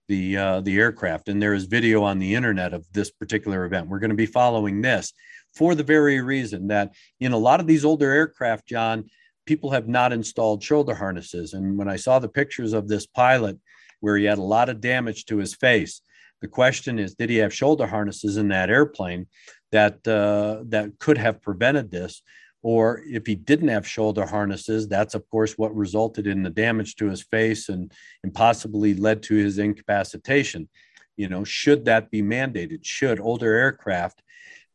the 0.08 0.38
uh, 0.38 0.62
the 0.62 0.78
aircraft. 0.78 1.30
And 1.30 1.42
there 1.42 1.54
is 1.54 1.66
video 1.66 2.04
on 2.04 2.20
the 2.20 2.36
internet 2.36 2.74
of 2.74 2.86
this 2.94 3.12
particular 3.12 3.66
event. 3.66 3.88
We're 3.88 4.00
going 4.00 4.10
to 4.10 4.16
be 4.16 4.26
following 4.26 4.82
this 4.82 5.14
for 5.56 5.74
the 5.74 5.84
very 5.84 6.22
reason 6.22 6.68
that 6.68 6.94
in 7.20 7.32
a 7.32 7.38
lot 7.38 7.60
of 7.60 7.68
these 7.68 7.86
older 7.86 8.12
aircraft, 8.12 8.68
John, 8.68 9.06
people 9.46 9.72
have 9.72 9.88
not 9.88 10.14
installed 10.14 10.64
shoulder 10.64 10.94
harnesses. 10.94 11.54
And 11.54 11.78
when 11.78 11.90
I 11.90 11.96
saw 11.96 12.20
the 12.20 12.30
pictures 12.30 12.74
of 12.74 12.88
this 12.88 13.06
pilot 13.08 13.58
where 14.02 14.18
he 14.18 14.26
had 14.26 14.38
a 14.38 14.44
lot 14.44 14.70
of 14.70 14.82
damage 14.82 15.26
to 15.26 15.38
his 15.38 15.56
face, 15.56 16.02
the 16.42 16.48
question 16.48 17.00
is, 17.00 17.16
did 17.16 17.30
he 17.30 17.38
have 17.38 17.54
shoulder 17.54 17.88
harnesses 17.88 18.38
in 18.38 18.50
that 18.50 18.70
airplane 18.70 19.28
that 19.72 20.08
uh, 20.08 20.64
that 20.68 21.00
could 21.00 21.18
have 21.18 21.42
prevented 21.42 21.90
this? 21.90 22.22
Or 22.64 23.02
if 23.06 23.26
he 23.28 23.36
didn't 23.36 23.68
have 23.70 23.88
shoulder 23.88 24.26
harnesses, 24.26 24.88
that's 24.88 25.16
of 25.16 25.30
course 25.30 25.58
what 25.58 25.76
resulted 25.76 26.28
in 26.28 26.44
the 26.44 26.50
damage 26.50 26.96
to 26.96 27.10
his 27.10 27.22
face 27.22 27.70
and, 27.70 27.92
and 28.24 28.34
possibly 28.34 28.94
led 28.94 29.24
to 29.24 29.36
his 29.36 29.58
incapacitation. 29.58 30.68
You 31.16 31.30
know, 31.30 31.44
should 31.44 31.86
that 31.86 32.12
be 32.12 32.22
mandated? 32.22 32.84
Should 32.84 33.20
older 33.20 33.54
aircraft, 33.54 34.22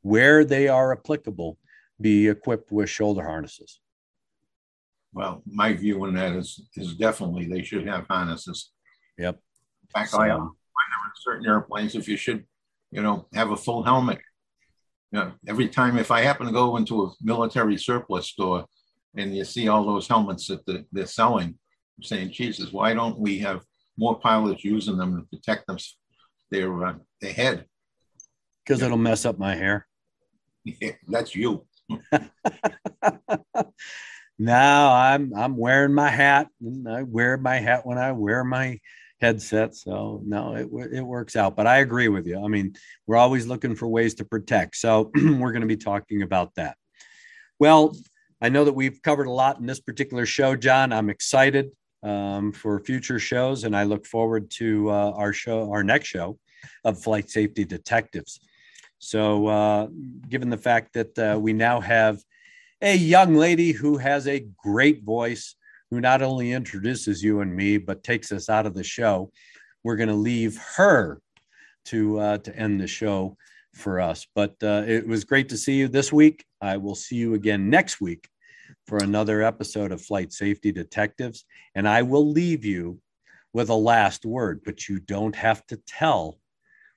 where 0.03 0.45
they 0.45 0.68
are 0.68 0.92
applicable, 0.92 1.59
be 2.01 2.29
equipped 2.29 2.73
with 2.73 2.90
shoulder 2.90 3.23
harnesses? 3.23 3.81
Well, 5.12 5.42
my 5.47 5.75
view 5.75 6.03
on 6.05 6.14
that 6.14 6.33
is 6.33 6.68
is 6.75 6.95
definitely 6.95 7.47
they 7.47 7.62
should 7.62 7.87
have 7.87 8.07
harnesses. 8.09 8.71
Yep. 9.18 9.35
In 9.83 9.88
fact, 10.01 10.11
so, 10.11 10.21
I, 10.21 10.31
I 10.31 10.49
certain 11.16 11.47
airplanes 11.47 11.95
if 11.95 12.09
you 12.09 12.16
should, 12.16 12.45
you 12.90 13.03
know, 13.03 13.27
have 13.35 13.51
a 13.51 13.57
full 13.57 13.83
helmet. 13.83 14.21
You 15.12 15.18
know, 15.18 15.33
every 15.46 15.68
time 15.68 15.98
if 15.98 16.11
I 16.11 16.22
happen 16.22 16.46
to 16.46 16.53
go 16.53 16.79
into 16.79 17.05
a 17.05 17.12
military 17.20 17.77
surplus 17.77 18.29
store 18.29 18.64
and 19.14 19.37
you 19.37 19.44
see 19.44 19.68
all 19.68 19.85
those 19.85 20.09
helmets 20.09 20.48
that 20.48 20.64
the, 20.64 20.87
they're 20.90 21.05
selling, 21.05 21.59
I'm 21.98 22.03
saying, 22.03 22.33
Jesus, 22.33 22.72
why 22.72 22.94
don't 22.94 23.18
we 23.18 23.38
have 23.40 23.62
more 23.98 24.18
pilots 24.18 24.64
using 24.64 24.96
them 24.96 25.16
to 25.16 25.37
protect 25.37 25.66
them 25.66 25.77
their 26.51 26.87
uh, 26.87 26.94
their 27.20 27.35
head? 27.35 27.66
Because 28.64 28.81
yeah. 28.81 28.87
it'll 28.87 28.98
mess 28.98 29.27
up 29.27 29.38
my 29.38 29.55
hair. 29.55 29.87
Yeah, 30.64 30.92
that's 31.09 31.35
you. 31.35 31.66
now 34.38 34.94
I'm 34.94 35.35
I'm 35.35 35.57
wearing 35.57 35.92
my 35.92 36.09
hat. 36.09 36.46
And 36.61 36.88
I 36.88 37.03
wear 37.03 37.37
my 37.37 37.57
hat 37.57 37.85
when 37.85 37.98
I 37.98 38.12
wear 38.12 38.44
my 38.44 38.79
headset. 39.23 39.75
So 39.75 40.21
no, 40.27 40.55
it 40.55 40.69
it 40.93 41.01
works 41.01 41.37
out. 41.37 41.57
But 41.57 41.67
I 41.67 41.79
agree 41.79 42.09
with 42.09 42.27
you. 42.27 42.45
I 42.45 42.49
mean, 42.49 42.75
we're 43.07 43.17
always 43.17 43.47
looking 43.47 43.75
for 43.75 43.89
ways 43.89 44.15
to 44.17 44.25
protect. 44.25 44.77
So 44.77 45.11
we're 45.15 45.53
going 45.53 45.63
to 45.63 45.67
be 45.67 45.77
talking 45.77 46.21
about 46.21 46.55
that. 46.57 46.77
Well, 47.59 47.97
I 48.43 48.49
know 48.49 48.65
that 48.65 48.73
we've 48.73 49.01
covered 49.01 49.29
a 49.29 49.31
lot 49.31 49.61
in 49.61 49.67
this 49.67 49.81
particular 49.81 50.27
show, 50.27 50.57
John. 50.57 50.93
I'm 50.93 51.09
excited 51.09 51.71
um, 52.03 52.53
for 52.53 52.81
future 52.81 53.21
shows, 53.21 53.65
and 53.65 53.77
I 53.77 53.85
look 53.85 54.05
forward 54.05 54.51
to 54.59 54.91
uh, 54.91 55.13
our 55.15 55.33
show, 55.33 55.71
our 55.71 55.85
next 55.85 56.09
show, 56.09 56.39
of 56.85 57.01
Flight 57.01 57.31
Safety 57.31 57.65
Detectives. 57.65 58.41
So, 58.99 59.47
uh, 59.47 59.87
given 60.29 60.51
the 60.51 60.59
fact 60.59 60.95
that 60.95 61.19
uh, 61.19 61.39
we 61.39 61.53
now 61.53 61.81
have 61.81 62.21
a 62.81 62.97
young 62.97 63.37
lady 63.37 63.71
who 63.71 63.97
has 63.99 64.27
a 64.27 64.47
great 64.59 65.05
voice, 65.05 65.55
who 65.92 66.00
not 66.00 66.22
only 66.22 66.52
introduces 66.52 67.22
you 67.22 67.42
and 67.42 67.55
me, 67.55 67.76
but 67.76 68.02
takes 68.02 68.33
us 68.33 68.48
out 68.48 68.64
of 68.64 68.72
the 68.72 68.83
show, 68.83 69.31
we're 69.85 69.96
going 69.96 70.09
to 70.09 70.14
leave 70.14 70.59
her 70.76 71.20
to 71.85 72.18
uh, 72.18 72.38
to 72.38 72.57
end 72.57 72.81
the 72.81 72.87
show 72.87 73.37
for 73.74 74.00
us. 74.00 74.26
But 74.35 74.55
uh, 74.62 74.85
it 74.87 75.07
was 75.07 75.24
great 75.24 75.50
to 75.50 75.59
see 75.59 75.74
you 75.74 75.88
this 75.88 76.11
week. 76.11 76.46
I 76.62 76.78
will 76.78 76.94
see 76.94 77.16
you 77.16 77.35
again 77.35 77.68
next 77.68 78.00
week 78.00 78.26
for 78.87 78.96
another 78.98 79.42
episode 79.42 79.92
of 79.92 80.00
Flight 80.00 80.33
Safety 80.33 80.72
Detectives, 80.72 81.44
and 81.74 81.87
I 81.87 82.00
will 82.00 82.26
leave 82.26 82.64
you 82.64 82.98
with 83.52 83.68
a 83.68 83.74
last 83.74 84.24
word. 84.24 84.62
But 84.64 84.88
you 84.88 84.98
don't 84.98 85.37
have 85.37 85.66
to 85.66 85.76
tell 85.87 86.38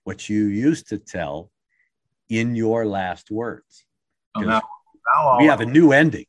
what 0.06 0.30
you 0.30 0.46
used 0.46 0.88
to 0.90 1.00
tell 1.00 1.52
in 2.30 2.56
your 2.56 2.86
last 2.86 3.30
words. 3.30 3.84
Oh, 4.36 4.40
now, 4.40 4.62
now 5.14 5.38
we 5.38 5.48
have 5.48 5.60
a 5.60 5.66
new 5.66 5.92
ending. 5.92 6.28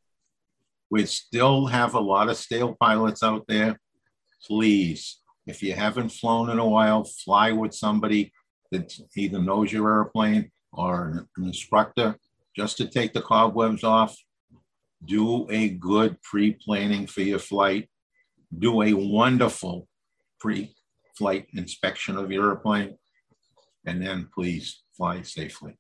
We 0.90 1.07
still 1.07 1.66
have 1.66 1.94
a 1.94 2.01
lot 2.01 2.29
of 2.29 2.37
stale 2.37 2.77
pilots 2.79 3.22
out 3.22 3.44
there. 3.49 3.79
Please, 4.44 5.20
if 5.46 5.62
you 5.62 5.75
haven't 5.75 6.11
flown 6.11 6.51
in 6.51 6.59
a 6.59 6.68
while, 6.68 7.05
fly 7.05 7.53
with 7.53 7.75
somebody 7.75 8.33
that 8.70 8.92
either 9.16 9.40
knows 9.40 9.72
your 9.72 9.92
airplane 9.92 10.51
or 10.72 11.29
an 11.37 11.44
instructor 11.44 12.16
just 12.55 12.77
to 12.79 12.88
take 12.88 13.12
the 13.12 13.22
cobwebs 13.22 13.85
off. 13.85 14.16
Do 15.05 15.49
a 15.51 15.70
good 15.70 16.20
pre 16.22 16.53
planning 16.53 17.07
for 17.07 17.20
your 17.20 17.38
flight. 17.38 17.88
Do 18.57 18.83
a 18.83 18.94
wonderful 18.94 19.88
pre 20.40 20.75
flight 21.16 21.46
inspection 21.53 22.16
of 22.16 22.31
your 22.31 22.51
airplane. 22.51 22.96
And 23.87 24.03
then 24.03 24.29
please 24.35 24.83
fly 24.96 25.22
safely. 25.22 25.79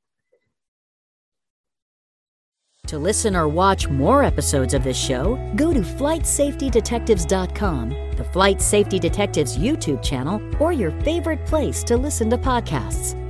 To 2.86 2.98
listen 2.98 3.34
or 3.34 3.48
watch 3.48 3.88
more 3.88 4.22
episodes 4.22 4.72
of 4.72 4.84
this 4.84 4.96
show, 4.96 5.34
go 5.56 5.72
to 5.72 5.80
FlightSafetyDetectives.com, 5.80 7.88
the 8.16 8.22
Flight 8.22 8.62
Safety 8.62 9.00
Detectives 9.00 9.58
YouTube 9.58 10.00
channel, 10.04 10.40
or 10.60 10.72
your 10.72 10.92
favorite 11.02 11.44
place 11.46 11.82
to 11.82 11.96
listen 11.96 12.30
to 12.30 12.38
podcasts. 12.38 13.20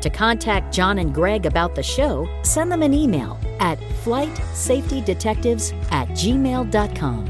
To 0.00 0.08
contact 0.08 0.72
John 0.72 0.96
and 0.98 1.14
Greg 1.14 1.44
about 1.44 1.74
the 1.74 1.82
show, 1.82 2.26
send 2.42 2.72
them 2.72 2.82
an 2.82 2.94
email 2.94 3.38
at 3.60 3.78
flightsafetydetectives 3.78 5.74
at 5.92 6.08
gmail.com. 6.08 7.26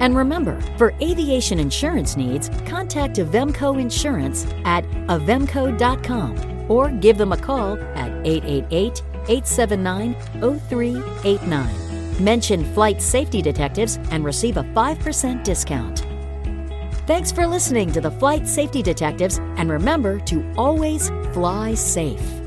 And 0.00 0.16
remember, 0.16 0.60
for 0.78 0.94
aviation 1.02 1.58
insurance 1.58 2.16
needs, 2.16 2.50
contact 2.66 3.16
Avemco 3.16 3.80
Insurance 3.80 4.46
at 4.64 4.84
avemco.com 5.08 6.70
or 6.70 6.90
give 6.90 7.18
them 7.18 7.32
a 7.32 7.36
call 7.36 7.76
at 7.96 8.12
888 8.24 9.02
879 9.28 10.14
0389. 10.68 12.24
Mention 12.24 12.64
Flight 12.74 13.02
Safety 13.02 13.42
Detectives 13.42 13.98
and 14.10 14.24
receive 14.24 14.56
a 14.56 14.62
5% 14.62 15.42
discount. 15.42 16.06
Thanks 17.06 17.32
for 17.32 17.46
listening 17.46 17.92
to 17.92 18.00
the 18.00 18.10
Flight 18.10 18.48
Safety 18.48 18.82
Detectives, 18.82 19.38
and 19.58 19.70
remember 19.70 20.20
to 20.20 20.44
always 20.56 21.10
fly 21.32 21.74
safe. 21.74 22.43